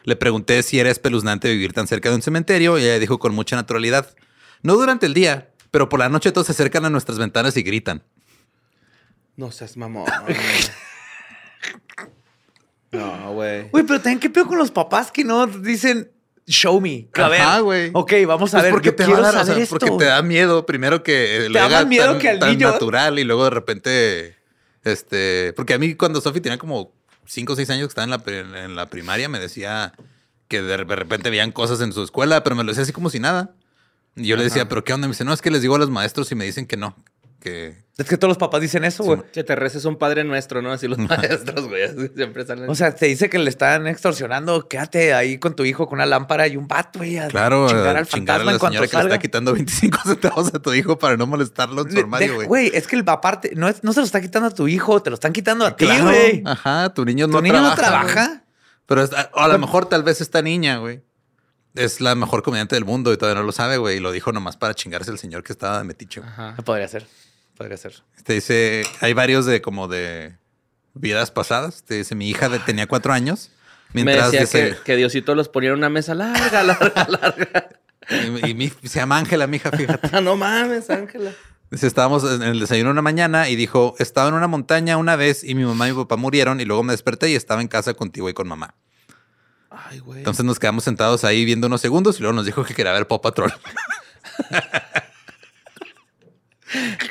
[0.03, 3.35] Le pregunté si era espeluznante vivir tan cerca de un cementerio y ella dijo con
[3.35, 4.15] mucha naturalidad,
[4.63, 7.61] no durante el día, pero por la noche todos se acercan a nuestras ventanas y
[7.61, 8.01] gritan.
[9.37, 10.05] No seas mamón.
[12.91, 13.69] no, güey.
[13.69, 16.11] Güey, pero también qué pedo con los papás que no dicen
[16.47, 17.07] show me.
[17.13, 17.41] A ver.
[17.41, 17.91] Ajá, güey.
[17.93, 18.71] Ok, vamos a Pues ver.
[18.71, 19.77] porque te va a dar, o sea, esto.
[19.77, 22.71] porque te da miedo primero que Te lo haga miedo tan, que al tan niño.
[22.71, 24.37] natural y luego de repente,
[24.83, 26.93] este, porque a mí cuando Sofi tenía como
[27.25, 29.93] cinco o seis años que estaba en la, en la primaria me decía
[30.47, 33.19] que de repente veían cosas en su escuela, pero me lo decía así como si
[33.19, 33.53] nada.
[34.15, 35.07] Y yo le decía, pero ¿qué onda?
[35.07, 36.95] Me dice, no, es que les digo a los maestros y me dicen que no,
[37.49, 39.21] que Es que todos los papás dicen eso, güey.
[39.33, 40.71] Que te reces un padre nuestro, ¿no?
[40.71, 41.83] Así los maestros, güey.
[41.83, 42.69] así Siempre salen.
[42.69, 44.67] O sea, te dice que le están extorsionando.
[44.67, 47.17] Quédate ahí con tu hijo con una lámpara y un bat, güey.
[47.17, 49.19] a claro, Chingar a al chingar a fantasma la en cuanto señora que le está
[49.19, 52.47] quitando 25 centavos a tu hijo para no molestarlo en su armario, güey.
[52.47, 55.01] Güey, es que el aparte, no, es- no se lo está quitando a tu hijo,
[55.01, 56.43] te lo están quitando a ti, güey.
[56.45, 58.05] Ajá, tu niño no ¿Tu niño no trabaja.
[58.13, 58.43] trabaja?
[58.85, 61.01] Pero a, a lo mejor tal vez esta niña, güey,
[61.75, 63.97] es la mejor comediante del mundo y todavía no lo sabe, güey.
[63.97, 66.21] Y lo dijo nomás para chingarse el señor que estaba de metiche.
[66.21, 66.55] Ajá.
[66.63, 67.05] Podría ser,
[67.57, 67.93] podría ser.
[68.23, 70.35] Te dice, hay varios de como de
[70.93, 71.83] vidas pasadas.
[71.83, 73.51] Te dice, mi hija de- tenía cuatro años.
[73.93, 77.69] Me Mientras decía dice, que, que Diosito los ponía en una mesa larga, larga, larga.
[78.09, 80.09] y, y mi- se llama Ángela, mi hija, fíjate.
[80.11, 81.31] Ah, no mames, Ángela.
[81.71, 85.43] Dice, estábamos en el desayuno una mañana y dijo, estaba en una montaña una vez
[85.43, 87.93] y mi mamá y mi papá murieron y luego me desperté y estaba en casa
[87.93, 88.75] contigo y con mamá.
[89.69, 90.19] Ay, güey.
[90.19, 93.07] Entonces nos quedamos sentados ahí viendo unos segundos y luego nos dijo que quería ver
[93.07, 93.53] Pop Patrol.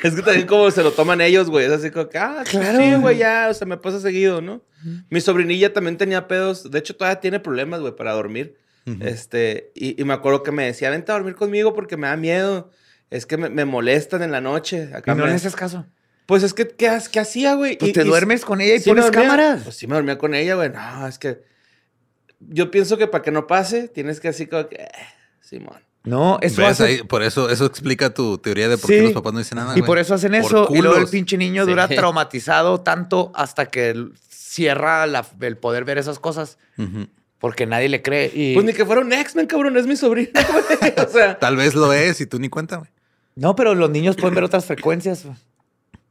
[0.03, 1.65] Es que también como se lo toman ellos, güey.
[1.65, 2.79] Es así como que, ah, Claro.
[2.79, 4.61] sí, güey, ya, o sea, me pasa seguido, ¿no?
[5.09, 6.69] Mi sobrinilla también tenía pedos.
[6.69, 8.55] De hecho, todavía tiene problemas, güey, para dormir.
[9.01, 12.15] Este, y, y me acuerdo que me decía, vente a dormir conmigo porque me da
[12.15, 12.69] miedo.
[13.09, 14.89] Es que me, me molestan en la noche.
[14.93, 15.85] Acá Y no me- le haces caso.
[16.25, 17.77] Pues es que, ¿qué, qué hacía, güey?
[17.77, 19.63] Pues Y- te y- duermes con ella y sí pones dormía- cámaras.
[19.63, 20.69] Pues sí me dormía con ella, güey.
[20.69, 21.41] No, es que
[22.39, 24.87] yo pienso que para que no pase, tienes que así como que, eh,
[25.41, 25.79] Simón.
[26.07, 26.69] No, eso ¿Ves?
[26.71, 26.83] hace...
[26.85, 28.95] Ahí, por eso, eso explica tu teoría de por Sí.
[28.95, 29.71] qué los papás no dicen nada.
[29.73, 29.85] Y güey.
[29.85, 30.67] por eso hacen eso.
[30.73, 31.69] Y luego el pinche niño Sí.
[31.71, 36.57] dura traumatizado tanto hasta que cierra la- el poder ver esas cosas.
[37.39, 38.31] Porque nadie le cree.
[38.33, 38.53] Y...
[38.55, 40.93] Pues ni que fuera un X-Men, cabrón, es mi sobrina, güey.
[41.07, 42.89] O sea, Tal vez lo es y tú ni cuenta, güey.
[43.35, 45.25] No, pero los niños pueden ver otras frecuencias.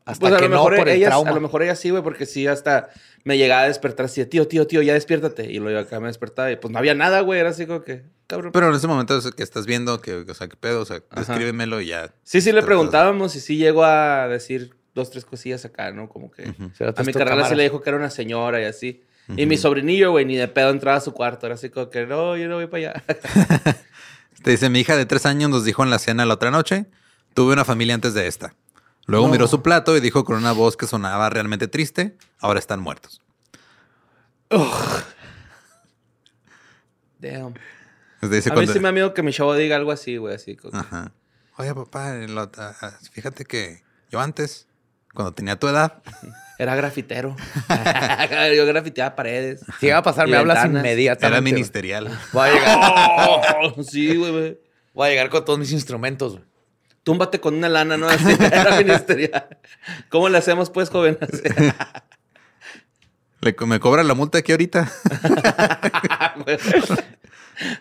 [0.06, 1.30] Hasta pues a que lo mejor no por el ella, trauma.
[1.30, 2.88] a lo mejor ella sí, güey, porque sí hasta
[3.24, 5.50] me llegaba a despertar así, tío, tío, tío, ya despiértate.
[5.52, 8.04] Y luego acá me despertaba y pues no había nada, güey, era así como que,
[8.28, 8.52] cabrón.
[8.52, 11.02] Pero en ese momento es que estás viendo, que, o sea, qué pedo, o sea,
[11.10, 11.20] Ajá.
[11.20, 12.14] descríbemelo y ya.
[12.22, 16.08] sí, sí le preguntábamos y sí llegó a decir dos, tres cosillas acá, ¿no?
[16.08, 16.54] Como que.
[16.74, 17.56] Se lo a mi carnal sí cámaras.
[17.56, 19.02] le dijo que era una señora y así.
[19.36, 21.46] Y mi sobrinillo, güey, ni de pedo entraba a su cuarto.
[21.46, 23.04] Era así como que, no, yo no voy para allá.
[24.44, 26.86] Te dice, mi hija de tres años nos dijo en la cena la otra noche,
[27.34, 28.54] tuve una familia antes de esta.
[29.06, 32.80] Luego miró su plato y dijo con una voz que sonaba realmente triste, ahora están
[32.80, 33.20] muertos.
[37.18, 37.54] Damn.
[38.22, 40.34] Dice A mí cuando- sí me da miedo que mi chavo diga algo así, güey,
[40.34, 40.76] así como...
[40.78, 41.12] Ajá.
[41.58, 44.66] Oye, papá, lo- ah, ah, fíjate que yo antes,
[45.14, 46.02] cuando tenía tu edad,
[46.58, 47.36] Era grafitero.
[48.56, 49.60] yo grafiteaba paredes.
[49.78, 51.26] Si va a pasar, Y me hablas inmediatamente.
[51.26, 52.18] era ministerial.
[52.32, 52.78] Voy a llegar,
[53.76, 54.60] Oh, sí, güey, güey.
[54.94, 56.32] voy a llegar con todos mis instrumentos.
[56.38, 56.44] güey.
[57.06, 58.08] Túmbate con una lana, ¿no?
[58.08, 59.46] Así, era ministerial.
[60.08, 61.16] ¿Cómo le hacemos, pues, joven?
[63.40, 64.90] Le, me cobra la multa aquí ahorita.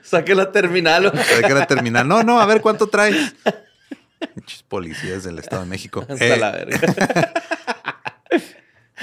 [0.03, 1.09] Saque la terminal.
[1.09, 1.23] güey.
[1.37, 2.05] Hay que la terminar.
[2.05, 3.33] No, no, a ver cuánto traes.
[4.35, 6.05] Pinches policías del Estado de México.
[6.07, 7.33] Hasta Eh, la verga.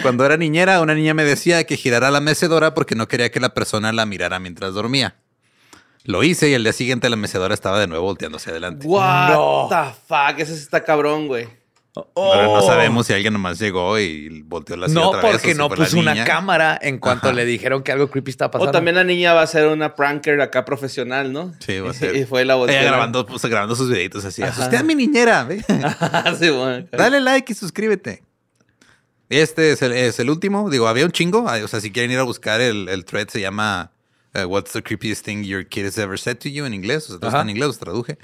[0.02, 3.40] Cuando era niñera, una niña me decía que girara la mecedora porque no quería que
[3.40, 5.16] la persona la mirara mientras dormía.
[6.04, 8.86] Lo hice y al día siguiente la mecedora estaba de nuevo volteando hacia adelante.
[8.86, 9.68] What No.
[9.70, 10.38] the fuck?
[10.38, 11.46] Ese está cabrón, güey.
[11.94, 12.56] Pero Oh.
[12.56, 15.28] no sabemos si alguien nomás llegó y volteó la silla No, otra vez.
[15.28, 17.36] o porque si no puso una cámara en cuanto Ajá.
[17.36, 18.70] le dijeron que algo creepy estaba pasando.
[18.70, 21.52] O también la niña va a ser una pranker acá profesional, ¿no?
[21.60, 22.16] Sí, va a ser.
[22.16, 22.78] Y fue la volteó.
[22.78, 24.42] Ella grabando, pues, grabando sus videitos así.
[24.42, 24.52] Ajá.
[24.52, 25.44] Asusté a mi niñera.
[25.44, 25.62] ve.
[26.40, 26.86] sí, bueno.
[26.90, 28.22] Dale like y suscríbete.
[29.28, 30.70] Este es el, es el último.
[30.70, 31.44] Digo, había un chingo.
[31.44, 33.92] O sea, si quieren ir a buscar el, el thread, se llama
[34.34, 37.10] eh, What's the creepiest thing your kid has ever said to you en inglés.
[37.10, 38.18] O sea, está en inglés, los traduje.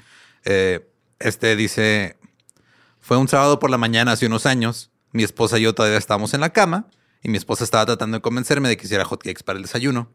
[0.45, 0.87] Eh,
[1.19, 2.17] este dice:
[2.99, 4.91] Fue un sábado por la mañana hace unos años.
[5.11, 6.87] Mi esposa y yo todavía estábamos en la cama
[7.23, 10.11] y mi esposa estaba tratando de convencerme de que hiciera hotcakes para el desayuno.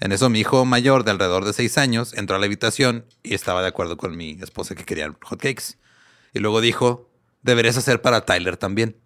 [0.00, 3.34] En eso, mi hijo mayor, de alrededor de seis años, entró a la habitación y
[3.34, 5.76] estaba de acuerdo con mi esposa que querían hotcakes.
[6.32, 7.10] Y luego dijo:
[7.42, 8.96] Deberías hacer para Tyler también.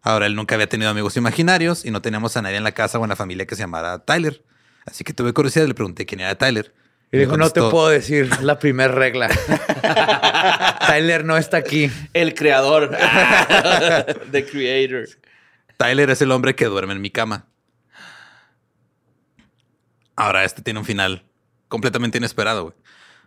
[0.00, 2.98] Ahora, él nunca había tenido amigos imaginarios y no teníamos a nadie en la casa
[2.98, 4.44] o en la familia que se llamara Tyler.
[4.90, 6.72] Así que tuve curiosidad y le pregunté quién era Tyler.
[7.12, 9.28] Y me dijo, no te puedo decir es la primera regla.
[10.86, 11.90] Tyler no está aquí.
[12.12, 12.90] El creador.
[14.32, 15.08] The creator.
[15.76, 17.46] Tyler es el hombre que duerme en mi cama.
[20.16, 21.24] Ahora, este tiene un final
[21.68, 22.64] completamente inesperado.
[22.64, 22.74] güey.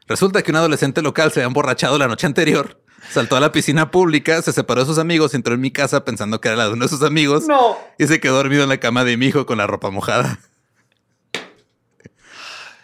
[0.08, 3.92] Resulta que un adolescente local se había emborrachado la noche anterior, saltó a la piscina
[3.92, 6.74] pública, se separó de sus amigos, entró en mi casa pensando que era la de
[6.74, 7.78] uno de sus amigos No.
[7.98, 10.40] y se quedó dormido en la cama de mi hijo con la ropa mojada.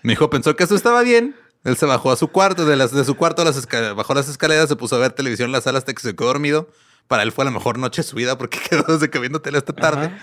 [0.08, 1.36] Mi hijo pensó que eso estaba bien.
[1.66, 4.14] Él se bajó a su cuarto, de, las, de su cuarto a las esca- bajó
[4.14, 6.70] las escaleras, se puso a ver televisión en la sala hasta que se quedó dormido.
[7.10, 9.58] Para él fue la mejor noche de su vida porque quedó desde que viendo tele
[9.58, 10.18] hasta tarde.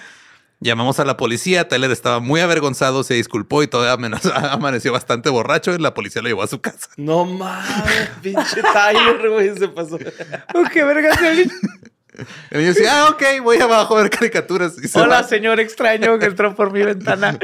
[0.60, 5.28] Llamamos a la policía, Tyler estaba muy avergonzado, se disculpó y todavía amenazó- amaneció bastante
[5.28, 6.88] borracho y la policía lo llevó a su casa.
[6.96, 9.98] No mames, pinche Tyler, güey, se pasó.
[10.72, 11.50] ¿Qué verga El
[12.58, 14.76] niño decía, ah, ok, voy abajo a ver caricaturas.
[14.82, 15.22] Y se Hola, va.
[15.24, 17.38] señor extraño que entró por mi ventana.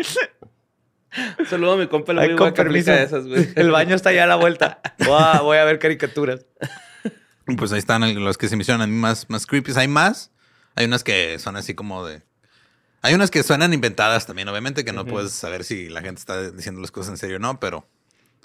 [1.49, 2.93] Saludo a mi compa, el Ay, con permiso.
[2.93, 3.49] esas, güey.
[3.57, 4.81] El baño está allá a la vuelta.
[4.99, 6.47] Voy a, voy a ver caricaturas.
[7.59, 9.73] Pues ahí están los que se me hicieron a mí más, más creepy.
[9.75, 10.31] Hay más.
[10.77, 12.23] Hay unas que son así como de.
[13.03, 16.53] Hay unas que suenan inventadas también, obviamente, que no puedes saber si la gente está
[16.53, 17.89] diciendo las cosas en serio o no, pero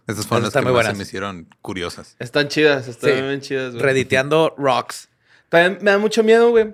[0.07, 2.15] estas fueron Esas las que más se me hicieron curiosas.
[2.17, 3.21] Están chidas, están Sí.
[3.21, 3.83] bien chidas, güey.
[3.83, 5.09] Rediteando rocks.
[5.49, 6.73] También me da mucho miedo, güey,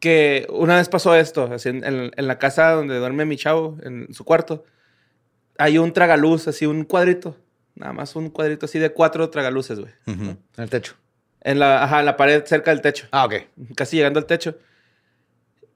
[0.00, 3.78] que una vez pasó esto, así en, en- en la casa donde duerme mi chavo,
[3.84, 4.64] en su cuarto,
[5.58, 7.36] hay un tragaluz, así un cuadrito,
[7.74, 9.92] nada más un cuadrito así de cuatro tragaluces, güey.
[10.06, 10.94] En el techo.
[11.40, 13.34] En la, ajá, en la pared cerca del techo, Ah, ok.
[13.76, 14.56] casi llegando al techo.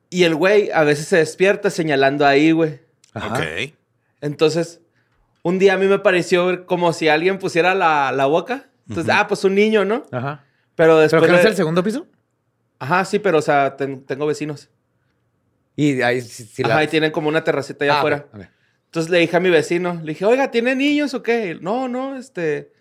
[0.08, 2.80] Y el güey a veces se despierta señalando ahí, güey.
[3.14, 3.34] Ajá.
[3.38, 3.72] Ok.
[4.20, 4.80] Entonces,
[5.42, 8.66] un día a mí me pareció como si alguien pusiera la, la boca.
[8.88, 10.04] Entonces, ah, pues un niño, ¿no?
[10.10, 10.44] Ajá.
[10.74, 11.20] Pero después...
[11.20, 12.06] ¿Pero qué no es de- el segundo piso?
[12.80, 14.68] Ajá, sí, pero o sea, ten- tengo vecinos.
[15.76, 18.26] Y ahí sí, sí Ajá, y tienen como una terracita allá Ah, afuera.
[18.90, 21.56] Entonces le dije a mi vecino, le dije, oiga, ¿tiene niños o qué?
[21.60, 22.72] No, no, este,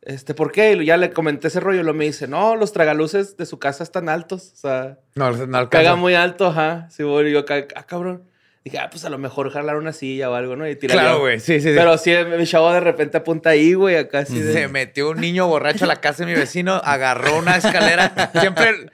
[0.00, 0.72] este, ¿por qué?
[0.72, 3.58] Y ya le comenté ese rollo y lo me dice, no, los tragaluces de su
[3.58, 6.88] casa están altos, o sea, No, no caga muy alto, ajá.
[6.90, 7.44] Sí, bueno, y yo,
[7.76, 8.24] ah, cabrón.
[8.64, 10.66] Dije, ah, pues a lo mejor jalar una silla o algo, ¿no?
[10.66, 11.38] Y tirar Claro, güey.
[11.38, 11.74] Sí, sí, sí.
[11.76, 14.54] Pero sí, mi chavo de repente apunta ahí, güey, acá así de...
[14.54, 18.30] Se metió un niño borracho a la casa de mi vecino, agarró una escalera.
[18.40, 18.90] Siempre,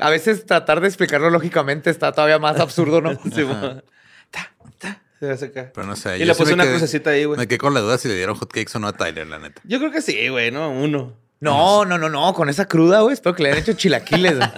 [0.00, 3.12] a veces tratar de explicarlo lógicamente está todavía más absurdo, ¿no?
[3.32, 3.82] Sí, bueno.
[4.30, 5.70] Ta, ta, se hace acá.
[5.74, 6.18] Pero no sé.
[6.18, 7.38] Y le puse una quedé- crucecita ahí, güey.
[7.38, 9.60] Me quedé con la duda si le dieron hotcakes o no a Tyler, la neta.
[9.64, 10.70] Yo creo que sí, güey, ¿no?
[10.70, 11.14] Uno.
[11.40, 12.32] No, no, no, no.
[12.34, 13.14] Con esa cruda, güey.
[13.14, 14.36] Espero que le hayan hecho chilaquiles.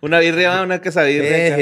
[0.00, 1.58] Una birria, una quesadilla.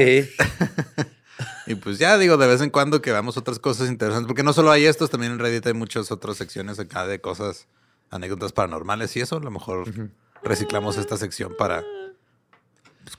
[1.66, 4.52] Y pues ya digo, de vez en cuando que veamos otras cosas interesantes, porque no
[4.52, 7.66] solo hay estos, también en Reddit hay muchas otras secciones acá de cosas,
[8.10, 9.36] anécdotas paranormales y eso.
[9.36, 9.84] A lo mejor
[10.42, 11.84] reciclamos esta sección para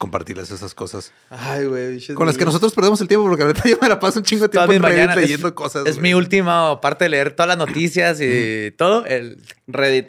[0.03, 1.13] compartirles esas cosas.
[1.29, 2.05] Ay, güey.
[2.13, 4.43] Con las que nosotros perdemos el tiempo, porque ahorita yo me la paso un chingo
[4.43, 5.85] de tiempo en Reddit leyendo es, cosas.
[5.85, 9.05] Es mi última parte de leer todas las noticias y todo.
[9.05, 10.07] El, Reddit.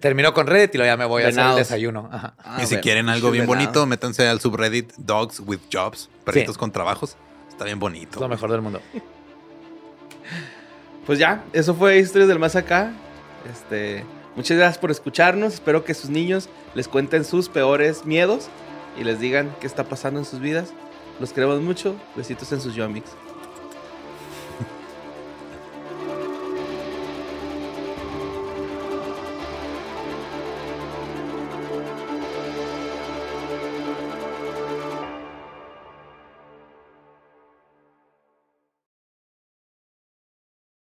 [0.00, 2.08] termino con Reddit y luego ya me voy a hacer el desayuno.
[2.10, 2.34] Ajá.
[2.38, 3.66] Ah, y si bueno, quieren algo bien venado.
[3.66, 7.18] bonito, métanse al subreddit Dogs with Jobs, perritos con trabajos.
[7.50, 8.14] Está bien bonito.
[8.14, 8.80] Es lo mejor del mundo.
[11.04, 12.90] Pues ya, eso fue Historias del Más Acá.
[13.52, 14.02] Este,
[14.34, 15.52] muchas gracias por escucharnos.
[15.52, 18.48] Espero que sus niños les cuenten sus peores miedos
[18.98, 20.72] y les digan qué está pasando en sus vidas.
[21.20, 21.96] Los queremos mucho.
[22.16, 23.10] Besitos en sus yomics.